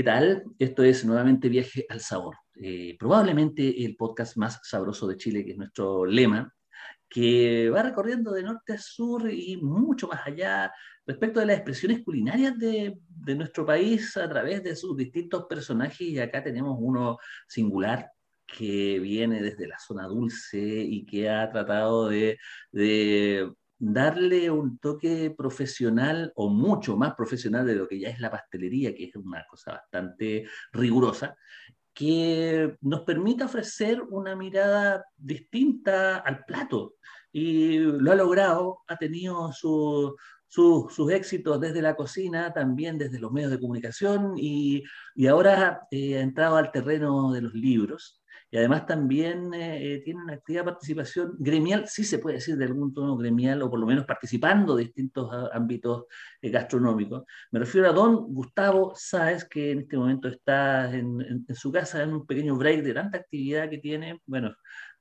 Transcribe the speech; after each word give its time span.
¿Qué 0.00 0.04
tal? 0.04 0.44
Esto 0.58 0.82
es 0.82 1.04
nuevamente 1.04 1.50
Viaje 1.50 1.84
al 1.90 2.00
Sabor. 2.00 2.34
Eh, 2.54 2.96
probablemente 2.98 3.84
el 3.84 3.96
podcast 3.96 4.34
más 4.38 4.58
sabroso 4.62 5.06
de 5.06 5.18
Chile, 5.18 5.44
que 5.44 5.50
es 5.50 5.58
nuestro 5.58 6.06
lema, 6.06 6.50
que 7.06 7.68
va 7.68 7.82
recorriendo 7.82 8.32
de 8.32 8.42
norte 8.42 8.72
a 8.72 8.78
sur 8.78 9.30
y 9.30 9.58
mucho 9.58 10.08
más 10.08 10.26
allá 10.26 10.72
respecto 11.04 11.40
de 11.40 11.44
las 11.44 11.56
expresiones 11.56 12.02
culinarias 12.02 12.58
de, 12.58 12.96
nuestro 13.36 13.66
país 13.66 14.16
a 14.16 14.26
través 14.26 14.62
de 14.62 14.74
sus 14.74 14.96
distintos 14.96 15.44
personajes. 15.44 16.00
Y 16.00 16.18
acá 16.18 16.42
tenemos 16.42 16.78
uno 16.80 17.18
singular 17.46 18.10
que 18.46 18.98
viene 19.00 19.42
desde 19.42 19.68
la 19.68 19.78
zona 19.78 20.06
dulce 20.06 20.58
y 20.58 21.04
que 21.04 21.28
ha 21.28 21.50
tratado 21.50 22.08
de 22.08 22.38
darle 23.80 24.50
un 24.50 24.78
toque 24.78 25.34
profesional 25.36 26.32
o 26.36 26.50
mucho 26.50 26.96
más 26.96 27.14
profesional 27.14 27.66
de 27.66 27.74
lo 27.74 27.88
que 27.88 27.98
ya 27.98 28.10
es 28.10 28.20
la 28.20 28.30
pastelería, 28.30 28.94
que 28.94 29.04
es 29.04 29.16
una 29.16 29.44
cosa 29.48 29.72
bastante 29.72 30.46
rigurosa, 30.72 31.34
que 31.94 32.76
nos 32.82 33.00
permita 33.00 33.46
ofrecer 33.46 34.02
una 34.10 34.36
mirada 34.36 35.04
distinta 35.16 36.18
al 36.18 36.44
plato. 36.44 36.96
Y 37.32 37.78
lo 37.78 38.12
ha 38.12 38.14
logrado, 38.16 38.80
ha 38.86 38.96
tenido 38.96 39.50
sus 39.52 41.10
éxitos 41.10 41.58
desde 41.58 41.80
la 41.80 41.96
cocina, 41.96 42.52
también 42.52 42.98
desde 42.98 43.18
los 43.18 43.32
medios 43.32 43.50
de 43.50 43.60
comunicación 43.60 44.34
y, 44.36 44.84
y 45.14 45.26
ahora 45.26 45.86
eh, 45.90 46.18
ha 46.18 46.20
entrado 46.20 46.56
al 46.56 46.70
terreno 46.70 47.32
de 47.32 47.40
los 47.40 47.54
libros 47.54 48.19
y 48.50 48.58
además 48.58 48.86
también 48.86 49.54
eh, 49.54 49.94
eh, 49.94 50.02
tiene 50.04 50.22
una 50.22 50.34
activa 50.34 50.64
participación 50.64 51.36
gremial, 51.38 51.86
sí 51.88 52.02
se 52.02 52.18
puede 52.18 52.36
decir 52.36 52.56
de 52.56 52.64
algún 52.64 52.92
tono 52.92 53.16
gremial, 53.16 53.62
o 53.62 53.70
por 53.70 53.78
lo 53.78 53.86
menos 53.86 54.04
participando 54.04 54.74
de 54.74 54.84
distintos 54.84 55.30
ah, 55.32 55.50
ámbitos 55.52 56.06
eh, 56.42 56.50
gastronómicos. 56.50 57.24
Me 57.52 57.60
refiero 57.60 57.88
a 57.88 57.92
don 57.92 58.34
Gustavo 58.34 58.92
Sáez, 58.96 59.44
que 59.44 59.70
en 59.70 59.80
este 59.80 59.96
momento 59.96 60.28
está 60.28 60.92
en, 60.94 61.46
su 61.54 61.70
casa 61.70 62.02
en 62.02 62.12
un 62.12 62.26
pequeño 62.26 62.56
break 62.56 62.82
de 62.82 62.94
tanta 62.94 63.18
actividad 63.18 63.70
que 63.70 63.78
tiene, 63.78 64.20
bueno, 64.26 64.54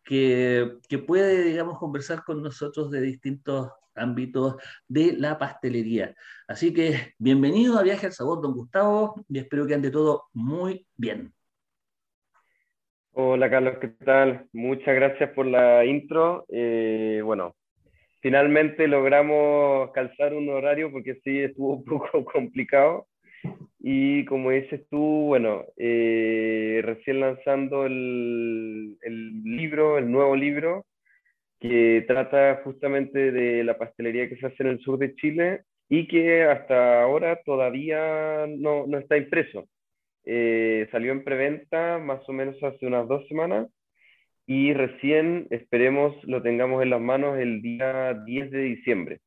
que, 0.03 0.78
que 0.88 1.00
puede, 1.00 1.44
digamos, 1.44 1.80
conversar 1.80 2.23
con 2.23 2.44
nosotros 2.44 2.91
de 2.91 3.02
distintos 3.02 3.72
ámbitos 3.95 4.56
de 4.88 5.13
la 5.13 5.38
pastelería. 5.38 6.16
Así 6.47 6.73
que 6.73 7.16
bienvenido 7.17 7.78
a 7.80 7.84
Viaje 7.84 8.08
al 8.08 8.13
Sabor, 8.13 8.41
don 8.41 8.53
Gustavo, 8.53 9.25
y 9.28 9.39
espero 9.39 9.66
que 9.67 9.73
ande 9.73 9.91
todo 9.91 10.30
muy 10.34 10.88
bien. 10.95 11.34
Hola 13.22 13.50
Carlos, 13.50 13.78
¿qué 13.81 13.89
tal? 13.89 14.48
Muchas 14.53 14.95
gracias 14.95 15.31
por 15.31 15.45
la 15.45 15.84
intro. 15.84 16.45
Eh, 16.48 17.20
bueno, 17.22 17.53
finalmente 18.22 18.88
logramos 18.88 19.92
calzar 19.92 20.34
un 20.34 20.48
horario 20.48 20.89
porque 20.89 21.16
sí 21.16 21.40
estuvo 21.40 21.73
un 21.75 21.84
poco 21.84 22.23
complicado. 22.23 23.08
Y 23.78 24.24
como 24.24 24.52
dices 24.52 24.88
tú, 24.90 25.25
bueno, 25.28 25.66
eh, 25.75 26.79
recién 26.81 27.19
lanzando 27.19 27.85
el, 27.85 28.97
libro, 29.44 29.97
el 29.97 30.09
nuevo 30.09 30.38
libro, 30.38 30.85
que 31.59 32.06
trata 32.08 32.62
justamente 32.63 33.34
de 33.34 33.66
la 33.66 33.78
pastelería 33.78 34.29
que 34.29 34.38
se 34.38 34.46
hace 34.47 34.63
en 34.63 34.69
el 34.69 34.79
sur 34.79 34.97
de 34.97 35.13
Chile 35.16 35.63
y 35.90 36.08
que 36.08 36.44
hasta 36.44 37.03
ahora 37.03 37.41
todavía 37.44 38.46
no 38.47 38.97
está 38.97 39.18
impreso. 39.18 39.68
Eh, 40.25 40.88
salió 40.91 41.12
en 41.12 41.24
preventa 41.24 41.97
más 41.97 42.28
o 42.28 42.34
menos 42.34 42.62
hace 42.63 42.85
unas 42.85 43.07
dos 43.07 43.28
semanas 43.28 43.68
y 44.46 44.74
recién 44.74 45.47
esperemos 45.52 46.16
lo 46.24 46.41
tengamos 46.41 46.81
en 46.81 46.90
las 46.90 47.02
manos 47.02 47.38
el 47.38 47.62
día 47.62 48.13
10 48.25 48.52
de 48.52 48.59
diciembre. 48.59 49.22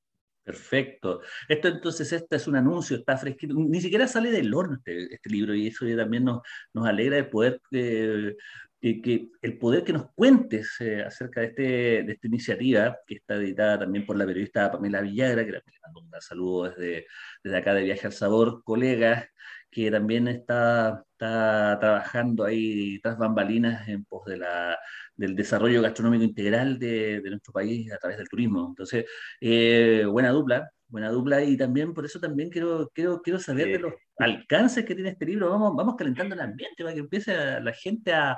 Perfecto. 0.44 1.20
Esto 1.48 1.69
entonces, 1.69 2.12
este 2.12 2.34
es 2.36 2.48
un 2.48 2.56
anuncio, 2.56 2.97
está 2.97 3.16
fresquito, 3.16 3.54
ni 3.54 3.81
siquiera 3.81 4.08
sale 4.08 4.32
del 4.32 4.52
horno 4.52 4.75
este, 4.75 5.14
este 5.14 5.31
libro 5.31 5.54
y 5.54 5.69
eso 5.69 5.86
también 5.97 6.25
nos, 6.25 6.42
nos 6.75 6.88
alegra 6.88 7.16
de 7.16 7.25
poder, 7.25 7.60
eh, 7.70 8.34
que, 8.81 9.28
el 9.41 9.58
poder 9.58 9.84
que 9.84 9.92
nos 9.92 10.10
cuentes 10.12 10.75
eh, 10.81 11.04
acerca 11.04 11.41
de, 11.42 11.47
este, 11.47 11.62
de 11.62 12.12
esta 12.12 12.26
iniciativa, 12.26 12.98
que 13.06 13.14
está 13.14 13.36
editada 13.36 13.78
también 13.78 14.04
por 14.04 14.16
la 14.16 14.26
periodista 14.26 14.72
Pamela 14.72 15.00
Villagra, 15.00 15.44
que 15.44 15.52
le 15.52 15.62
mando 15.84 16.00
un 16.00 16.20
saludo 16.20 16.70
desde, 16.70 17.06
desde 17.44 17.56
acá 17.56 17.75
de 17.75 17.84
Viaje 17.84 18.08
al 18.08 18.12
Sabor, 18.12 18.64
colegas 18.64 19.28
que 19.72 19.90
también 19.90 20.28
está, 20.28 21.02
está 21.12 21.78
trabajando 21.80 22.44
ahí 22.44 23.00
tras 23.00 23.16
bambalinas 23.16 23.88
en 23.88 24.04
pos 24.04 24.26
de 24.26 24.36
la, 24.36 24.78
del 25.16 25.34
desarrollo 25.34 25.80
gastronómico 25.80 26.24
integral 26.24 26.78
de, 26.78 27.22
de 27.22 27.30
nuestro 27.30 27.54
país 27.54 27.90
a 27.90 27.96
través 27.96 28.18
del 28.18 28.28
turismo. 28.28 28.66
Entonces, 28.68 29.06
eh, 29.40 30.04
buena 30.06 30.28
dupla, 30.28 30.70
buena 30.86 31.08
dupla 31.08 31.42
y 31.42 31.56
también 31.56 31.94
por 31.94 32.04
eso 32.04 32.20
también 32.20 32.50
quiero, 32.50 32.90
quiero, 32.94 33.22
quiero 33.22 33.38
saber 33.38 33.68
de 33.68 33.78
los 33.78 33.94
alcances 34.18 34.84
que 34.84 34.94
tiene 34.94 35.10
este 35.10 35.24
libro. 35.24 35.48
Vamos, 35.48 35.74
vamos 35.74 35.96
calentando 35.96 36.34
el 36.34 36.42
ambiente 36.42 36.82
para 36.84 36.92
que 36.92 37.00
empiece 37.00 37.34
la 37.60 37.72
gente 37.72 38.12
a, 38.12 38.36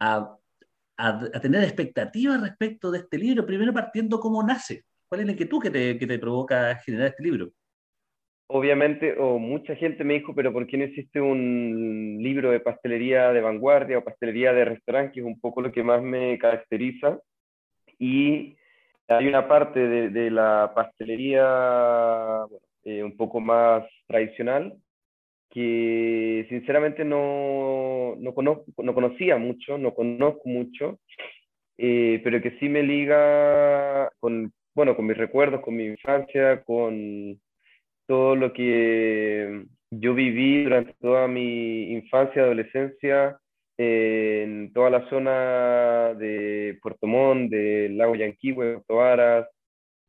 a, 0.00 0.36
a, 0.96 1.40
tener 1.40 1.62
expectativas 1.62 2.40
respecto 2.40 2.90
de 2.90 2.98
este 2.98 3.18
libro. 3.18 3.46
Primero 3.46 3.72
partiendo 3.72 4.18
cómo 4.18 4.42
nace. 4.42 4.84
¿Cuál 5.08 5.20
es 5.20 5.26
la 5.26 5.32
inquietud 5.32 5.62
que 5.62 5.70
te, 5.70 5.96
que 5.96 6.06
te 6.08 6.18
provoca 6.18 6.74
generar 6.76 7.08
este 7.08 7.22
libro? 7.22 7.52
Obviamente, 8.52 9.16
o 9.18 9.38
mucha 9.38 9.74
gente 9.76 10.04
me 10.04 10.14
dijo, 10.14 10.34
pero 10.34 10.52
¿por 10.52 10.66
qué 10.66 10.76
no 10.76 10.84
existe 10.84 11.20
un 11.20 12.18
libro 12.20 12.50
de 12.50 12.60
pastelería 12.60 13.32
de 13.32 13.40
vanguardia 13.40 13.98
o 13.98 14.04
pastelería 14.04 14.52
de 14.52 14.66
restaurante, 14.66 15.12
que 15.14 15.20
es 15.20 15.26
un 15.26 15.40
poco 15.40 15.62
lo 15.62 15.72
que 15.72 15.82
más 15.82 16.02
me 16.02 16.38
caracteriza? 16.38 17.18
Y 17.98 18.56
hay 19.08 19.26
una 19.26 19.48
parte 19.48 19.80
de, 20.10 20.30
la 20.30 20.72
pastelería 20.74 22.44
eh, 22.84 23.02
un 23.02 23.16
poco 23.16 23.40
más 23.40 23.84
tradicional 24.06 24.74
que 25.50 26.46
sinceramente 26.48 27.04
no, 27.04 28.16
no, 28.18 28.34
conozco, 28.34 28.64
no 28.82 28.94
conocía 28.94 29.36
mucho, 29.36 29.76
no 29.76 29.94
conozco 29.94 30.48
mucho, 30.48 30.98
eh, 31.76 32.20
pero 32.24 32.40
que 32.40 32.58
sí 32.58 32.68
me 32.68 32.82
liga 32.82 34.10
con, 34.18 34.52
bueno, 34.74 34.96
con 34.96 35.06
mis 35.06 35.16
recuerdos, 35.16 35.60
con 35.60 35.76
mi 35.76 35.84
infancia, 35.84 36.62
con 36.64 37.38
todo 38.12 38.36
lo 38.36 38.52
que 38.52 39.64
yo 39.90 40.12
viví 40.12 40.64
durante 40.64 40.92
toda 41.00 41.26
mi 41.28 41.92
infancia, 41.92 42.42
adolescencia, 42.42 43.38
en 43.78 44.70
toda 44.74 44.90
la 44.90 45.08
zona 45.08 46.12
de 46.18 46.78
Puerto 46.82 47.06
Montt, 47.06 47.50
del 47.50 47.96
lago 47.96 48.14
Yanquihue, 48.14 48.74
Puerto 48.74 48.96
Varas, 48.96 49.48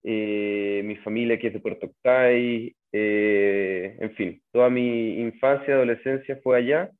eh, 0.03 0.81
mi 0.83 0.97
familia 0.97 1.39
que 1.39 1.47
es 1.47 1.53
de 1.53 1.61
Puerto 1.61 1.85
Octay, 1.85 2.75
eh, 2.91 3.95
en 4.01 4.11
fin, 4.15 4.41
toda 4.51 4.69
mi 4.69 5.21
infancia, 5.21 5.73
adolescencia 5.73 6.37
fue 6.43 6.57
allá. 6.57 6.91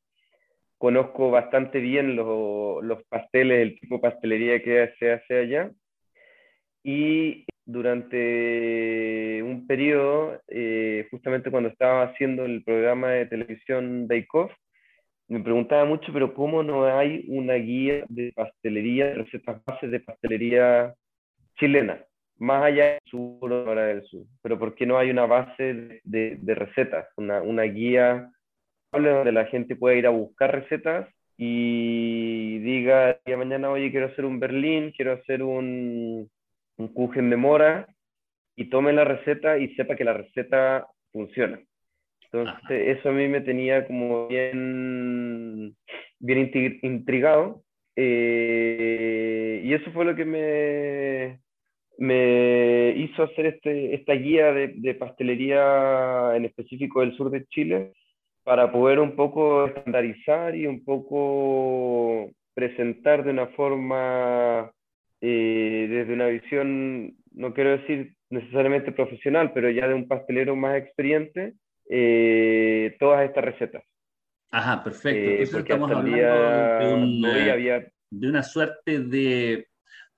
Conozco 0.78 1.32
bastante 1.32 1.80
bien 1.80 2.16
los 2.16 3.04
pasteles, 3.10 3.62
el 3.62 3.78
tipo 3.78 3.96
de 3.96 4.02
pastelería 4.04 4.64
que 4.64 4.90
se 5.00 5.12
hace 5.12 5.38
allá. 5.38 5.70
Y 6.82 7.46
durante 7.66 9.42
un 9.44 9.66
periodo, 9.68 10.42
eh, 10.48 11.08
justamente 11.12 11.52
cuando 11.52 11.70
estaba 11.70 12.04
haciendo 12.04 12.46
el 12.46 12.64
programa 12.64 13.12
de 13.12 13.26
televisión 13.26 14.08
Bake 14.08 14.28
Off, 14.34 14.52
me 15.28 15.40
preguntaba 15.40 15.86
mucho, 15.86 16.12
pero 16.12 16.34
¿cómo 16.34 16.64
no 16.64 16.86
hay 16.86 17.26
una 17.28 17.56
guía 17.56 18.06
de 18.10 18.34
pastelería, 18.36 19.14
recetas 19.14 19.64
bases 19.66 19.90
de 19.92 20.00
pastelería 20.02 20.94
chilena? 21.58 22.04
Más 22.38 22.64
allá 22.64 22.94
del 22.94 23.00
sur 23.06 23.52
o 23.52 23.76
del 23.76 24.04
sur. 24.04 24.26
Pero 24.42 24.60
¿por 24.60 24.76
qué 24.76 24.86
no 24.86 24.98
hay 24.98 25.10
una 25.10 25.26
base 25.26 26.02
de, 26.04 26.38
de, 26.40 26.56
recetas? 26.56 27.08
Una, 27.16 27.42
una 27.42 27.64
guía 27.64 28.30
donde 28.92 29.32
la 29.32 29.46
gente 29.46 29.76
pueda 29.76 29.96
ir 29.96 30.06
a 30.06 30.12
buscar 30.12 30.52
recetas 30.52 31.08
y 31.38 32.60
diga, 32.60 33.20
día 33.26 33.38
mañana, 33.38 33.72
oye, 33.72 33.92
quiero 33.92 34.08
hacer 34.08 34.26
un 34.26 34.40
berlín, 34.40 34.92
quiero 34.96 35.14
hacer 35.14 35.42
un, 35.42 36.30
un 36.78 36.88
kuchen 36.90 37.30
de 37.30 37.38
mora 37.38 37.88
y 38.56 38.70
tome 38.70 38.94
la 38.94 39.04
receta 39.04 39.58
y 39.58 39.74
sepa 39.76 39.96
que 39.96 40.04
la 40.04 40.14
receta 40.14 40.88
funciona. 41.12 41.60
Entonces, 42.32 42.98
eso 42.98 43.10
a 43.10 43.12
mí 43.12 43.28
me 43.28 43.42
tenía 43.42 43.86
como 43.86 44.28
bien, 44.28 45.76
bien 46.20 46.52
intrigado. 46.82 47.64
Eh, 47.96 49.62
y 49.64 49.74
eso 49.74 49.92
fue 49.92 50.06
lo 50.06 50.16
que 50.16 50.26
me, 50.26 51.40
me 51.98 52.94
hizo 52.98 53.24
hacer 53.24 53.46
este, 53.46 53.94
esta 53.94 54.14
guía 54.14 54.52
de, 54.52 54.74
de, 54.76 54.96
pastelería 54.96 56.36
en 56.36 56.46
específico 56.46 57.02
del 57.02 57.16
sur 57.16 57.30
de 57.30 57.46
Chile, 57.46 57.94
para 58.44 58.72
poder 58.72 59.00
un 59.00 59.16
poco 59.16 59.68
estandarizar 59.68 60.56
y 60.56 60.68
un 60.68 60.84
poco 60.84 62.32
presentar 62.54 63.24
de 63.24 63.32
una 63.32 63.48
forma, 63.48 64.72
eh, 65.26 65.88
desde 65.90 66.14
una 66.14 66.28
visión, 66.28 67.16
no 67.32 67.54
quiero 67.54 67.78
decir 67.78 68.14
necesariamente 68.30 68.92
profesional, 68.92 69.52
pero 69.54 69.70
ya 69.70 69.88
de 69.88 69.94
un 69.94 70.06
pastelero 70.06 70.54
más 70.58 70.76
experiente, 70.76 71.54
eh, 71.90 72.98
todas 73.00 73.24
estas 73.26 73.46
recetas. 73.46 73.84
Ajá, 74.52 74.84
perfecto. 74.84 75.18
Eh, 75.18 75.44
Entonces 75.44 75.60
estamos 75.62 75.92
hablando 75.92 77.22
de, 77.22 77.92
de 78.10 78.28
una 78.28 78.44
suerte 78.44 79.00
de 79.00 79.68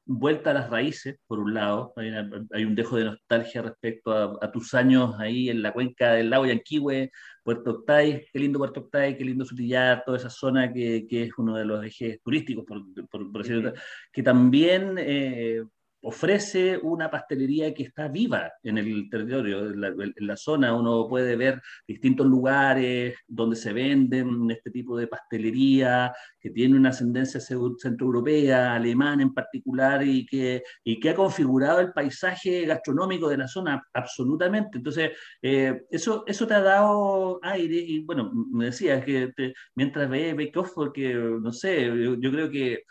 vuelta 0.06 0.52
a 0.52 0.54
las 0.54 0.70
raíces, 0.70 1.18
por 1.28 1.40
un 1.40 1.54
lado, 1.54 1.94
hay, 1.98 2.64
un 2.64 2.76
dejo 2.76 2.98
de 2.98 3.06
nostalgia 3.06 3.62
respecto 3.64 4.40
a, 4.42 4.52
tus 4.52 4.74
años 4.74 5.16
ahí 5.20 5.50
en 5.50 5.62
la 5.62 5.74
cuenca 5.74 6.14
del 6.14 6.30
lago 6.30 6.46
Yanquihue, 6.46 7.12
Puerto 7.44 7.72
Octay, 7.72 8.26
qué 8.32 8.40
lindo 8.40 8.60
Puerto 8.60 8.82
Octay, 8.82 9.18
qué 9.18 9.26
lindo 9.26 9.46
Sutillar, 9.46 10.04
toda 10.06 10.18
esa 10.18 10.30
zona 10.30 10.72
que, 10.72 11.08
que 11.08 11.24
es 11.24 11.32
uno 11.38 11.56
de 11.56 11.66
los 11.66 11.84
ejes 11.84 12.22
turísticos, 12.22 12.66
por, 12.66 12.84
por, 13.10 13.44
decirlo, 13.44 13.74
que 14.12 14.24
también 14.24 14.96
eh, 15.00 15.64
ofrece 16.06 16.78
una 16.78 17.10
pastelería 17.10 17.74
que 17.74 17.84
está 17.84 18.08
viva 18.08 18.54
en 18.62 18.78
el 18.78 19.10
territorio, 19.10 19.72
en 19.72 20.28
la, 20.28 20.38
zona. 20.38 20.76
Uno 20.76 21.08
puede 21.10 21.36
ver 21.36 21.62
distintos 21.88 22.28
lugares 22.28 23.16
donde 23.28 23.56
se 23.56 23.74
venden 23.74 24.52
este 24.52 24.70
tipo 24.70 24.96
de 24.98 25.08
pastelería, 25.08 26.14
que 26.40 26.52
tiene 26.52 26.78
una 26.78 26.90
ascendencia 26.90 27.40
centroeuropea, 27.42 28.76
alemana 28.76 29.24
en 29.24 29.34
particular, 29.34 30.06
y 30.06 30.28
que, 30.28 30.62
y 30.84 31.00
que 31.00 31.10
ha 31.10 31.16
configurado 31.16 31.80
el 31.80 31.92
paisaje 31.92 32.66
gastronómico 32.66 33.28
de 33.28 33.38
la 33.38 33.48
zona 33.48 33.84
absolutamente. 33.92 34.78
Entonces, 34.78 35.12
eh, 35.42 35.86
eso, 35.90 36.24
eso 36.28 36.46
te 36.46 36.54
ha 36.54 36.62
dado 36.62 37.40
aire, 37.42 37.78
y 37.78 38.04
bueno, 38.04 38.32
me 38.52 38.66
decías 38.66 39.04
que 39.04 39.34
mientras 39.74 40.08
ve 40.08 40.36
Bake 40.36 40.60
Off, 40.60 40.72
porque 40.76 41.16
no 41.16 41.52
sé, 41.52 41.86
yo 42.20 42.32
creo 42.32 42.50
que 42.52 42.84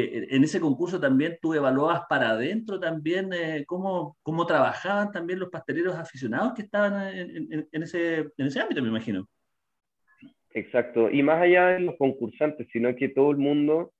en 0.00 0.44
ese 0.44 0.60
concurso 0.60 1.00
también 1.00 1.38
tú 1.40 1.54
evaluabas 1.54 2.02
para 2.08 2.30
adentro 2.30 2.78
también 2.78 3.32
eh, 3.32 3.64
cómo, 3.66 4.16
cómo, 4.22 4.46
trabajaban 4.46 5.10
también 5.12 5.38
los 5.38 5.50
pasteleros 5.50 5.96
aficionados 5.96 6.54
que 6.54 6.62
estaban 6.62 7.16
en, 7.16 7.82
ese, 7.82 8.30
en 8.36 8.46
ese 8.46 8.60
ámbito, 8.60 8.82
me 8.82 8.88
imagino. 8.88 9.26
Exacto, 10.54 11.10
y 11.10 11.22
más 11.22 11.40
allá 11.40 11.68
de 11.68 11.80
los 11.80 11.96
concursantes, 11.96 12.68
sino 12.72 12.94
que 12.94 13.08
todo 13.08 13.30
el 13.30 13.38
mundo 13.38 13.92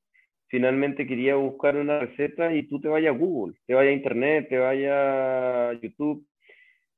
finalmente 0.48 1.06
quería 1.06 1.34
buscar 1.36 1.76
una 1.76 2.00
receta 2.00 2.54
y 2.54 2.64
tú 2.64 2.78
te 2.80 2.88
vayas 2.88 3.14
a 3.14 3.18
Google, 3.18 3.56
te 3.66 3.74
vayas 3.74 3.92
a 3.92 3.96
Internet, 3.96 4.48
te 4.50 4.58
vayas 4.58 4.92
a 4.92 5.72
YouTube, 5.80 6.26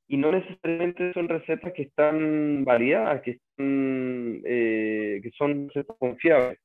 y 0.09 0.17
no 0.17 0.33
necesariamente 0.33 1.13
son 1.13 1.29
recetas 1.29 1.73
que 1.73 1.83
están 1.83 2.65
variadas, 2.65 3.23
que, 3.23 3.39
eh, 3.59 5.21
que 5.23 5.31
son 5.39 5.69
recetas 5.69 5.97
confiables. 5.99 6.59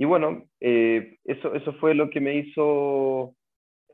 Y 0.00 0.06
bueno, 0.06 0.46
eh, 0.60 1.18
eso, 1.24 1.54
eso 1.54 1.74
fue 1.74 1.94
lo 1.94 2.08
que 2.08 2.22
me 2.22 2.34
hizo 2.34 3.36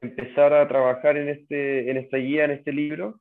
empezar 0.01 0.53
a 0.53 0.69
trabajar 0.69 1.17
en, 1.17 1.29
este, 1.29 1.91
en 1.91 1.97
esta 1.97 2.19
guía, 2.19 2.45
en 2.45 2.53
este 2.53 2.73
libro, 2.73 3.19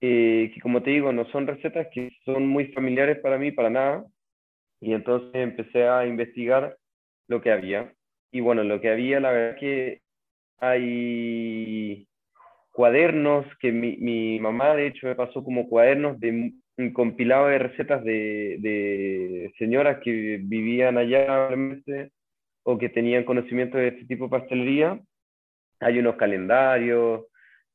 eh, 0.00 0.50
que 0.54 0.60
como 0.62 0.82
te 0.82 0.92
digo, 0.92 1.12
no 1.12 1.26
son 1.26 1.46
recetas 1.46 1.86
que 1.92 2.16
son 2.24 2.46
muy 2.46 2.68
familiares 2.68 3.18
para 3.18 3.36
mí, 3.36 3.52
para 3.52 3.68
nada. 3.68 4.06
Y 4.80 4.94
entonces 4.94 5.34
empecé 5.34 5.86
a 5.86 6.06
investigar 6.06 6.78
lo 7.28 7.42
que 7.42 7.52
había. 7.52 7.92
Y 8.32 8.40
bueno, 8.40 8.64
lo 8.64 8.80
que 8.80 8.88
había, 8.88 9.20
la 9.20 9.30
verdad 9.30 9.58
que 9.60 10.00
hay 10.60 12.08
cuadernos 12.72 13.44
que 13.60 13.70
mi, 13.70 13.98
mi 13.98 14.40
mamá, 14.40 14.74
de 14.74 14.86
hecho, 14.86 15.08
me 15.08 15.14
pasó 15.14 15.44
como 15.44 15.68
cuadernos 15.68 16.18
de 16.18 16.54
un 16.76 16.92
compilado 16.92 17.48
de 17.48 17.58
recetas 17.58 18.02
de, 18.04 18.56
de 18.60 19.52
señoras 19.58 19.98
que 20.02 20.38
vivían 20.42 20.98
allá 20.98 21.48
o 22.64 22.78
que 22.78 22.88
tenían 22.88 23.24
conocimiento 23.24 23.78
de 23.78 23.88
este 23.88 24.06
tipo 24.06 24.24
de 24.24 24.30
pastelería. 24.30 25.00
Hay 25.80 25.98
unos 25.98 26.16
calendarios, 26.16 27.26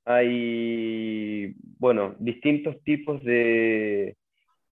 hay, 0.05 1.53
bueno, 1.77 2.15
distintos 2.19 2.81
tipos 2.83 3.23
de, 3.23 4.15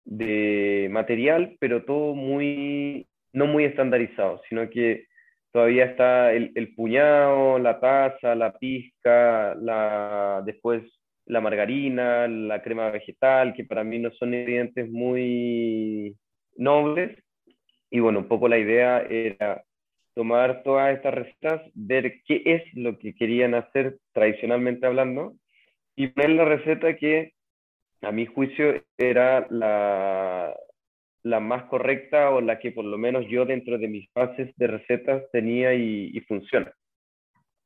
de 0.04 0.90
material, 0.92 1.56
pero 1.60 1.86
todo 1.86 2.16
muy, 2.16 3.08
no 3.34 3.46
muy 3.46 3.66
estandarizado, 3.66 4.42
sino 4.50 4.70
que 4.70 5.06
todavía 5.52 5.86
está 5.86 6.34
el, 6.34 6.52
el 6.56 6.74
puñado, 6.74 7.60
la 7.60 7.80
taza, 7.80 8.36
la 8.36 8.58
pizca, 8.58 9.56
la, 9.56 10.42
después 10.46 10.84
la 11.28 11.42
margarina, 11.42 12.28
la 12.28 12.62
crema 12.62 12.90
vegetal, 12.90 13.54
que 13.54 13.66
para 13.66 13.84
mí 13.84 14.00
no 14.00 14.12
son 14.12 14.34
ingredientes 14.34 14.90
muy 14.90 16.16
nobles. 16.56 17.18
Y 17.90 18.00
bueno, 18.00 18.20
un 18.20 18.28
poco 18.28 18.48
la 18.48 18.58
idea 18.58 19.02
era 19.02 19.64
tomar 20.14 20.64
todas 20.64 20.96
estas 20.96 21.14
recetas, 21.14 21.62
ver 21.74 22.22
qué 22.26 22.42
es 22.46 22.64
lo 22.74 22.98
que 22.98 23.14
querían 23.14 23.54
hacer 23.54 24.00
tradicionalmente 24.14 24.88
hablando 24.88 25.36
y 25.96 26.08
poner 26.08 26.32
la 26.32 26.46
receta 26.46 26.96
que 26.96 27.34
a 28.02 28.12
mi 28.12 28.26
juicio 28.26 28.84
era 28.98 29.48
la, 29.50 30.56
la 31.24 31.40
más 31.40 31.64
correcta 31.66 32.32
o 32.32 32.42
la 32.42 32.60
que 32.60 32.72
por 32.72 32.86
lo 32.86 32.98
menos 32.98 33.26
yo 33.30 33.46
dentro 33.46 33.78
de 33.78 33.88
mis 33.88 34.10
bases 34.14 34.56
de 34.56 34.68
recetas 34.68 35.24
tenía 35.32 35.74
y, 35.74 36.12
y 36.14 36.20
funciona. 36.22 36.72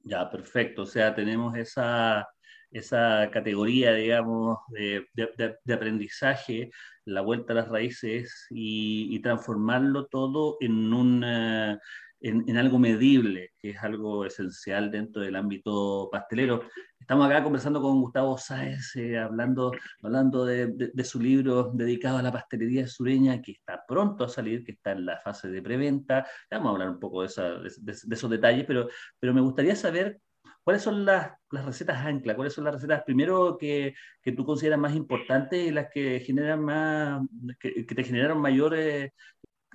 Ya, 0.03 0.29
perfecto. 0.29 0.83
O 0.83 0.85
sea, 0.85 1.13
tenemos 1.13 1.55
esa, 1.55 2.27
esa 2.71 3.29
categoría, 3.31 3.93
digamos, 3.93 4.59
de, 4.69 5.05
de, 5.13 5.73
aprendizaje, 5.73 6.71
la 7.05 7.21
vuelta 7.21 7.53
a 7.53 7.57
las 7.57 7.67
raíces 7.67 8.47
y, 8.49 9.19
transformarlo 9.21 10.07
todo 10.07 10.57
en, 10.61 10.93
un, 10.93 11.23
en, 11.23 11.79
en, 12.21 12.57
algo 12.57 12.79
medible, 12.79 13.51
que 13.59 13.71
es 13.71 13.83
algo 13.83 14.25
esencial 14.25 14.89
dentro 14.89 15.21
del 15.21 15.35
ámbito 15.35 16.09
pastelero. 16.11 16.63
Estamos 16.99 17.25
acá 17.27 17.43
conversando 17.43 17.81
con 17.81 17.99
Gustavo 18.01 18.37
Sáez, 18.37 18.95
eh, 18.95 19.19
hablando, 19.19 19.71
hablando 20.01 20.45
de, 20.45 20.67
de, 20.67 21.03
su 21.03 21.19
libro 21.19 21.71
dedicado 21.73 22.17
a 22.17 22.21
la 22.21 22.31
pastelería 22.31 22.87
sureña, 22.87 23.41
que 23.41 23.51
está 23.51 23.83
pronto 23.85 24.23
a 24.23 24.29
salir, 24.29 24.63
que 24.63 24.73
está 24.73 24.93
en 24.93 25.05
la 25.05 25.17
fase 25.17 25.49
de 25.49 25.61
preventa. 25.61 26.25
Vamos 26.49 26.67
a 26.67 26.71
hablar 26.71 26.89
un 26.89 26.99
poco 26.99 27.21
de, 27.21 27.27
esa, 27.27 27.49
de 27.59 28.15
esos 28.15 28.29
detalles, 28.29 28.65
pero, 28.65 28.87
pero 29.19 29.33
me 29.33 29.41
gustaría 29.41 29.75
saber 29.75 30.21
¿Cuáles 30.63 30.83
son 30.83 31.05
las, 31.05 31.31
las, 31.51 31.65
recetas 31.65 32.05
ancla? 32.05 32.35
¿Cuáles 32.35 32.53
son 32.53 32.63
las 32.63 32.75
recetas, 32.75 33.03
primero, 33.03 33.57
que, 33.57 33.93
que, 34.21 34.31
tú 34.31 34.45
consideras 34.45 34.79
más 34.79 34.95
importantes 34.95 35.59
y 35.59 35.71
las 35.71 35.89
que 35.91 36.19
generan 36.19 36.63
más, 36.63 37.21
que, 37.59 37.83
te 37.83 38.03
generaron 38.03 38.39
mayor 38.39 38.75
eh, 38.77 39.11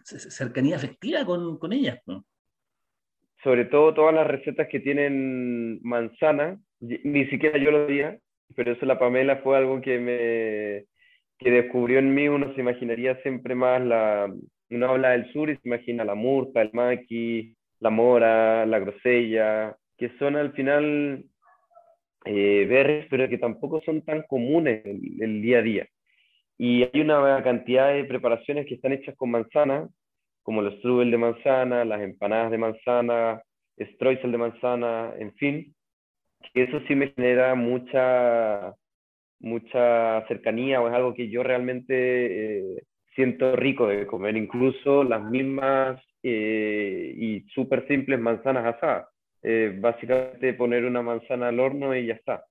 cercanía 0.05 0.77
afectiva 0.77 1.25
con, 1.25 1.59
con 1.59 1.73
ellas? 1.73 2.01
Sobre 3.43 3.65
todo 3.65 3.95
todas 3.95 4.15
las 4.15 4.27
recetas 4.27 4.69
que 4.71 4.81
tienen 4.81 5.81
manzana, 5.83 6.59
ni 6.81 7.27
siquiera 7.27 7.59
yo 7.59 7.71
lo 7.71 7.87
diría, 7.87 8.19
pero 8.55 8.73
eso 8.73 8.87
la 8.87 8.99
Pamela 8.99 9.39
fue 9.39 9.57
algo 9.57 9.81
que 9.81 9.99
me 9.99 10.87
que 11.39 11.51
descubrió 11.51 11.99
en 11.99 12.15
mí, 12.15 12.29
uno 12.29 12.55
se 12.55 12.61
imaginaría 12.61 13.21
siempre 13.23 13.55
más 13.55 13.83
la, 13.83 14.33
uno 14.71 14.87
habla 14.89 15.11
del 15.11 15.31
sur 15.33 15.51
y 15.51 15.57
se 15.57 15.69
imagina 15.69 16.05
la 16.05 16.15
murta, 16.15 16.63
el 16.63 16.71
maqui, 16.73 17.55
la 17.81 17.91
mora, 17.91 18.65
la 18.65 18.79
grosella, 18.79 19.77
que 19.97 20.11
son 20.19 20.37
al 20.37 20.53
final 20.53 21.25
eh, 22.25 22.67
berries, 22.69 23.07
pero 23.09 23.29
que 23.29 23.39
tampoco 23.39 23.81
son 23.83 24.03
tan 24.03 24.23
comunes 24.23 24.85
el, 24.85 25.23
el, 25.23 25.43
día 25.43 25.59
a 25.59 25.63
día. 25.63 25.87
Y 26.59 26.83
hay 26.85 27.01
una 27.01 27.43
cantidad 27.43 27.93
de 27.93 28.05
preparaciones 28.05 28.67
que 28.67 28.75
están 28.75 28.93
hechas 28.93 29.15
con 29.17 29.31
manzana, 29.31 29.89
como 30.43 30.63
los 30.63 30.75
strudel 30.79 31.11
de 31.11 31.19
manzana, 31.19 31.85
las 31.85 32.01
empanadas 32.01 32.51
de 32.51 32.59
manzana, 32.59 33.43
streusel 33.79 34.33
de 34.33 34.39
manzana, 34.39 35.13
en 35.19 35.35
fin, 35.35 35.75
que 36.55 36.65
eso 36.65 36.81
sí 36.87 36.95
me 36.95 37.09
genera 37.09 37.55
mucha, 37.55 38.75
mucha 39.41 40.27
cercanía 40.29 40.81
o 40.81 40.89
es 40.89 40.95
algo 40.95 41.15
que 41.15 41.29
yo 41.29 41.43
realmente 41.43 42.77
eh, 42.77 42.83
siento 43.15 43.57
rico 43.57 43.89
de 43.89 44.07
comer, 44.07 44.37
incluso 44.37 45.05
las 45.05 45.23
mismas 45.23 46.01
eh, 46.23 47.15
y 47.17 47.41
súper 47.51 47.87
simples 47.89 48.21
manzanas 48.21 48.77
asadas. 48.77 49.09
Eh, 49.43 49.77
básicamente 49.79 50.55
poner 50.55 50.85
una 50.85 51.03
manzana 51.03 51.49
al 51.49 51.61
horno 51.61 51.95
y 51.95 52.07
ya 52.07 52.15
está. 52.15 52.45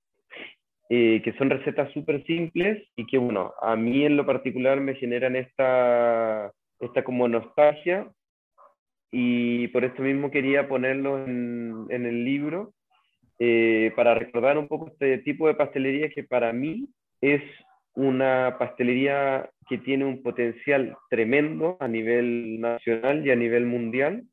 Eh, 0.89 1.21
que 1.23 1.33
son 1.33 1.49
recetas 1.49 1.91
súper 1.93 2.23
simples 2.25 2.87
y 2.95 3.07
que, 3.07 3.17
bueno, 3.17 3.53
a 3.61 3.75
mí 3.75 4.05
en 4.05 4.15
lo 4.17 4.25
particular 4.25 4.79
me 4.79 4.93
generan 4.95 5.35
esta, 5.35 6.51
esta 6.79 7.03
como 7.03 7.27
nostalgia 7.27 8.07
y 9.11 9.67
por 9.69 9.83
esto 9.83 10.03
mismo 10.03 10.29
quería 10.29 10.67
ponerlo 10.67 11.25
en, 11.25 11.87
en 11.89 12.05
el 12.05 12.23
libro 12.23 12.73
eh, 13.39 13.91
para 13.95 14.13
recordar 14.13 14.57
un 14.57 14.67
poco 14.67 14.87
este 14.87 15.17
tipo 15.19 15.47
de 15.47 15.55
pastelería 15.55 16.09
que 16.09 16.23
para 16.23 16.53
mí 16.53 16.87
es 17.19 17.41
una 17.93 18.57
pastelería 18.57 19.49
que 19.67 19.77
tiene 19.79 20.05
un 20.05 20.21
potencial 20.23 20.95
tremendo 21.09 21.77
a 21.79 21.87
nivel 21.87 22.61
nacional 22.61 23.25
y 23.25 23.31
a 23.31 23.35
nivel 23.35 23.65
mundial, 23.65 24.23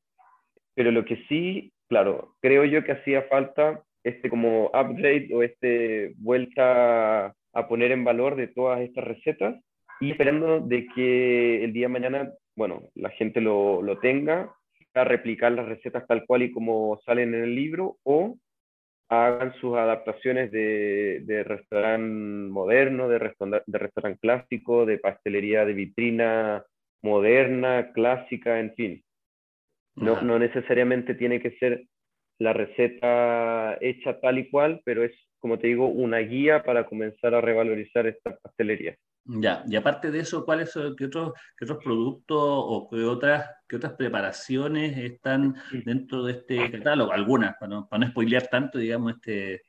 pero 0.74 0.90
lo 0.90 1.04
que 1.04 1.16
sí 1.28 1.72
claro, 1.92 2.34
creo 2.40 2.64
yo 2.64 2.82
que 2.84 2.92
hacía 2.92 3.24
falta 3.24 3.82
este 4.02 4.30
como 4.30 4.68
upgrade 4.68 5.28
o 5.34 5.42
este 5.42 6.14
vuelta 6.16 7.26
a 7.26 7.68
poner 7.68 7.92
en 7.92 8.02
valor 8.02 8.34
de 8.34 8.46
todas 8.46 8.80
estas 8.80 9.04
recetas 9.04 9.62
y 10.00 10.12
esperando 10.12 10.60
de 10.60 10.86
que 10.94 11.62
el 11.62 11.74
día 11.74 11.88
de 11.88 11.92
mañana, 11.92 12.32
bueno, 12.56 12.84
la 12.94 13.10
gente 13.10 13.42
lo, 13.42 13.82
lo 13.82 13.98
tenga, 13.98 14.54
a 14.94 15.04
replicar 15.04 15.52
las 15.52 15.66
recetas 15.66 16.06
tal 16.06 16.24
cual 16.24 16.44
y 16.44 16.50
como 16.50 16.98
salen 17.04 17.34
en 17.34 17.42
el 17.44 17.54
libro, 17.54 17.98
o 18.04 18.38
hagan 19.10 19.52
sus 19.60 19.76
adaptaciones 19.76 20.50
de, 20.50 21.20
de 21.24 21.44
restaurante 21.44 22.50
moderno, 22.50 23.06
de, 23.10 23.18
de 23.66 23.78
restaurante 23.78 24.18
clásico, 24.18 24.86
de 24.86 24.96
pastelería 24.96 25.66
de 25.66 25.74
vitrina 25.74 26.64
moderna, 27.02 27.92
clásica, 27.92 28.60
en 28.60 28.72
fin. 28.76 29.04
No, 29.94 30.22
no 30.22 30.38
necesariamente 30.38 31.14
tiene 31.14 31.40
que 31.40 31.52
ser 31.58 31.84
la 32.38 32.52
receta 32.52 33.76
hecha 33.80 34.20
tal 34.20 34.38
y 34.38 34.50
cual, 34.50 34.80
pero 34.84 35.04
es, 35.04 35.12
como 35.38 35.58
te 35.58 35.68
digo, 35.68 35.86
una 35.88 36.18
guía 36.18 36.62
para 36.62 36.86
comenzar 36.86 37.34
a 37.34 37.40
revalorizar 37.40 38.06
esta 38.06 38.36
pastelería. 38.36 38.96
Ya, 39.24 39.62
y 39.68 39.76
aparte 39.76 40.10
de 40.10 40.20
eso, 40.20 40.44
¿cuáles 40.44 40.72
son, 40.72 40.96
qué 40.96 41.04
otros, 41.04 41.32
qué 41.56 41.64
otros 41.64 41.84
productos 41.84 42.38
o 42.40 42.88
qué 42.90 43.04
otras, 43.04 43.48
qué 43.68 43.76
otras 43.76 43.92
preparaciones 43.92 44.98
están 44.98 45.54
dentro 45.84 46.24
de 46.24 46.32
este 46.32 46.70
catálogo? 46.72 47.12
Algunas, 47.12 47.54
para 47.58 47.70
no, 47.70 47.88
para 47.88 48.04
no 48.04 48.10
spoilear 48.10 48.48
tanto, 48.48 48.78
digamos, 48.78 49.14
este, 49.14 49.62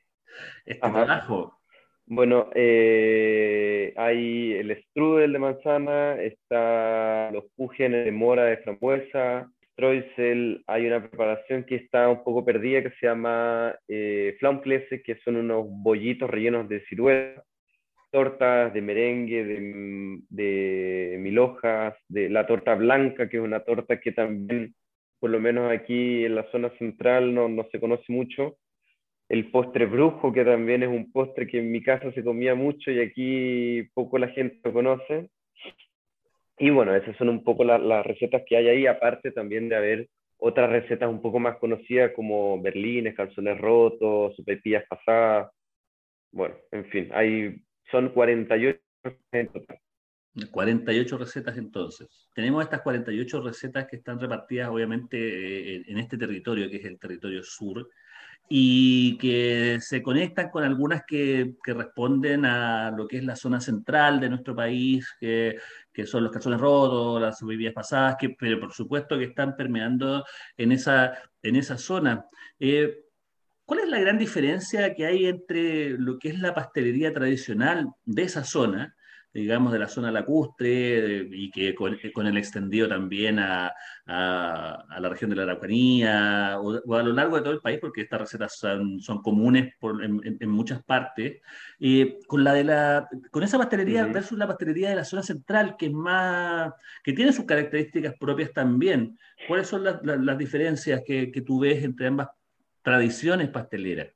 este 0.65 0.89
trabajo. 0.89 1.59
Bueno, 2.05 2.49
eh, 2.55 3.93
hay 3.95 4.53
el 4.53 4.83
strudel 4.85 5.33
de 5.33 5.39
manzana, 5.39 6.15
está 6.15 7.31
los 7.31 7.45
púgenes 7.55 8.05
de 8.05 8.11
mora 8.11 8.45
de 8.45 8.57
frambuesa, 8.57 9.49
Streusel, 9.73 10.63
hay 10.67 10.87
una 10.87 11.01
preparación 11.01 11.63
que 11.63 11.75
está 11.75 12.09
un 12.09 12.23
poco 12.23 12.45
perdida 12.45 12.83
que 12.83 12.91
se 12.99 13.07
llama 13.07 13.75
eh, 13.87 14.37
que 14.39 15.19
son 15.23 15.35
unos 15.35 15.65
bollitos 15.67 16.29
rellenos 16.29 16.69
de 16.69 16.85
ciruela 16.85 17.43
tortas 18.13 18.71
de 18.71 18.81
merengue, 18.81 19.43
de, 19.43 20.19
de 20.29 21.17
mil 21.19 21.39
hojas, 21.39 21.95
de 22.07 22.29
la 22.29 22.45
torta 22.45 22.75
blanca, 22.75 23.27
que 23.27 23.37
es 23.37 23.43
una 23.43 23.61
torta 23.61 23.99
que 23.99 24.11
también, 24.11 24.75
por 25.19 25.31
lo 25.31 25.39
menos 25.39 25.71
aquí 25.71 26.23
en 26.23 26.35
la 26.35 26.49
zona 26.51 26.69
central, 26.77 27.33
no, 27.33 27.49
no 27.49 27.65
se 27.71 27.79
conoce 27.79 28.05
mucho. 28.09 28.57
El 29.29 29.49
postre 29.49 29.87
brujo, 29.87 30.31
que 30.31 30.45
también 30.45 30.83
es 30.83 30.89
un 30.89 31.11
postre 31.11 31.47
que 31.47 31.57
en 31.57 31.71
mi 31.71 31.81
casa 31.81 32.11
se 32.11 32.23
comía 32.23 32.53
mucho 32.53 32.91
y 32.91 32.99
aquí 32.99 33.89
poco 33.95 34.19
la 34.19 34.27
gente 34.27 34.59
lo 34.63 34.73
conoce. 34.73 35.29
Y 36.57 36.69
bueno, 36.69 36.95
esas 36.95 37.17
son 37.17 37.29
un 37.29 37.43
poco 37.43 37.63
las 37.63 38.05
recetas 38.05 38.43
que 38.45 38.57
hay 38.57 38.67
ahí, 38.67 38.87
aparte 38.87 39.31
también 39.31 39.69
de 39.69 39.75
haber 39.75 40.09
otras 40.37 40.69
recetas 40.69 41.09
un 41.09 41.21
poco 41.21 41.39
más 41.39 41.57
conocidas 41.57 42.11
como 42.15 42.61
berlines, 42.61 43.15
calzones 43.15 43.57
rotos, 43.57 44.35
pepillas 44.45 44.83
pasadas. 44.87 45.51
Bueno, 46.31 46.55
en 46.71 46.85
fin, 46.85 47.09
hay 47.13 47.63
son 47.89 48.09
48 48.09 48.79
en 49.31 49.47
total. 49.47 49.79
48 50.51 51.17
recetas 51.17 51.57
entonces. 51.57 52.29
Tenemos 52.33 52.63
estas 52.63 52.81
48 52.81 53.41
recetas 53.41 53.87
que 53.87 53.97
están 53.97 54.19
repartidas 54.19 54.69
obviamente 54.69 55.17
eh, 55.17 55.83
en 55.87 55.97
este 55.99 56.17
territorio, 56.17 56.69
que 56.69 56.77
es 56.77 56.85
el 56.85 56.99
territorio 56.99 57.43
sur, 57.43 57.87
y 58.49 59.17
que 59.17 59.79
se 59.81 60.01
conectan 60.01 60.49
con 60.49 60.63
algunas 60.63 61.03
que, 61.07 61.55
que 61.63 61.73
responden 61.73 62.45
a 62.45 62.91
lo 62.91 63.07
que 63.07 63.17
es 63.17 63.23
la 63.23 63.35
zona 63.35 63.59
central 63.59 64.19
de 64.19 64.29
nuestro 64.29 64.55
país, 64.55 65.07
que, 65.19 65.57
que 65.91 66.05
son 66.05 66.23
los 66.23 66.31
calzones 66.31 66.59
rotos, 66.59 67.21
las 67.21 67.41
bebidas 67.41 67.73
pasadas, 67.73 68.17
que, 68.19 68.29
pero 68.29 68.59
por 68.59 68.73
supuesto 68.73 69.17
que 69.17 69.25
están 69.25 69.55
permeando 69.55 70.23
en 70.57 70.71
esa, 70.71 71.13
en 71.41 71.55
esa 71.55 71.77
zona. 71.77 72.25
Eh, 72.59 72.99
¿Cuál 73.65 73.79
es 73.79 73.89
la 73.89 73.99
gran 73.99 74.17
diferencia 74.17 74.93
que 74.93 75.05
hay 75.05 75.25
entre 75.25 75.91
lo 75.91 76.19
que 76.19 76.29
es 76.29 76.39
la 76.39 76.53
pastelería 76.53 77.13
tradicional 77.13 77.87
de 78.03 78.23
esa 78.23 78.43
zona, 78.43 78.95
digamos 79.33 79.73
de 79.73 79.79
la 79.79 79.87
zona 79.87 80.11
lacustre, 80.11 81.27
y 81.31 81.49
que 81.49 81.73
con, 81.73 81.97
el 82.27 82.37
extendido 82.37 82.87
también 82.87 83.39
a, 83.39 83.73
la 84.05 85.09
región 85.09 85.29
de 85.29 85.35
la 85.35 85.43
Araucanía 85.43 86.59
o, 86.59 86.95
a 86.95 87.03
lo 87.03 87.13
largo 87.13 87.37
de 87.37 87.41
todo 87.41 87.53
el 87.53 87.61
país, 87.61 87.79
porque 87.81 88.01
estas 88.01 88.21
recetas 88.21 88.57
son, 88.57 88.99
comunes 89.23 89.73
en, 89.81 90.49
muchas 90.49 90.83
partes, 90.83 91.41
eh, 91.79 92.19
con, 92.27 92.43
la 92.43 92.53
de 92.53 92.63
la, 92.63 93.09
con 93.31 93.43
esa 93.43 93.57
pastelería 93.57 94.05
versus 94.05 94.37
la 94.37 94.47
pastelería 94.47 94.89
de 94.89 94.95
la 94.95 95.05
zona 95.05 95.23
central, 95.23 95.75
que 95.77 95.87
es 95.87 95.93
más, 95.93 96.73
que 97.03 97.13
tiene 97.13 97.33
sus 97.33 97.45
características 97.45 98.15
propias 98.19 98.53
también. 98.53 99.17
¿Cuáles 99.47 99.67
son 99.67 99.83
las, 99.83 100.37
diferencias 100.37 101.01
que, 101.05 101.31
que 101.31 101.41
tú 101.41 101.59
ves 101.59 101.83
entre 101.83 102.07
ambas 102.07 102.29
tradiciones 102.83 103.49
pasteleras? 103.49 104.09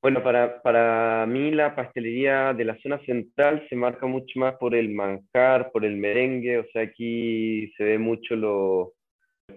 Bueno, 0.00 0.22
para, 0.22 0.62
para 0.62 1.26
mí 1.26 1.50
la 1.50 1.74
pastelería 1.74 2.54
de 2.54 2.64
la 2.64 2.78
zona 2.78 3.00
central 3.04 3.66
se 3.68 3.74
marca 3.74 4.06
mucho 4.06 4.38
más 4.38 4.54
por 4.56 4.76
el 4.76 4.90
manjar, 4.90 5.72
por 5.72 5.84
el 5.84 5.96
merengue, 5.96 6.58
o 6.58 6.64
sea, 6.72 6.82
aquí 6.82 7.72
se 7.76 7.82
ve 7.82 7.98
mucho 7.98 8.36
lo 8.36 8.92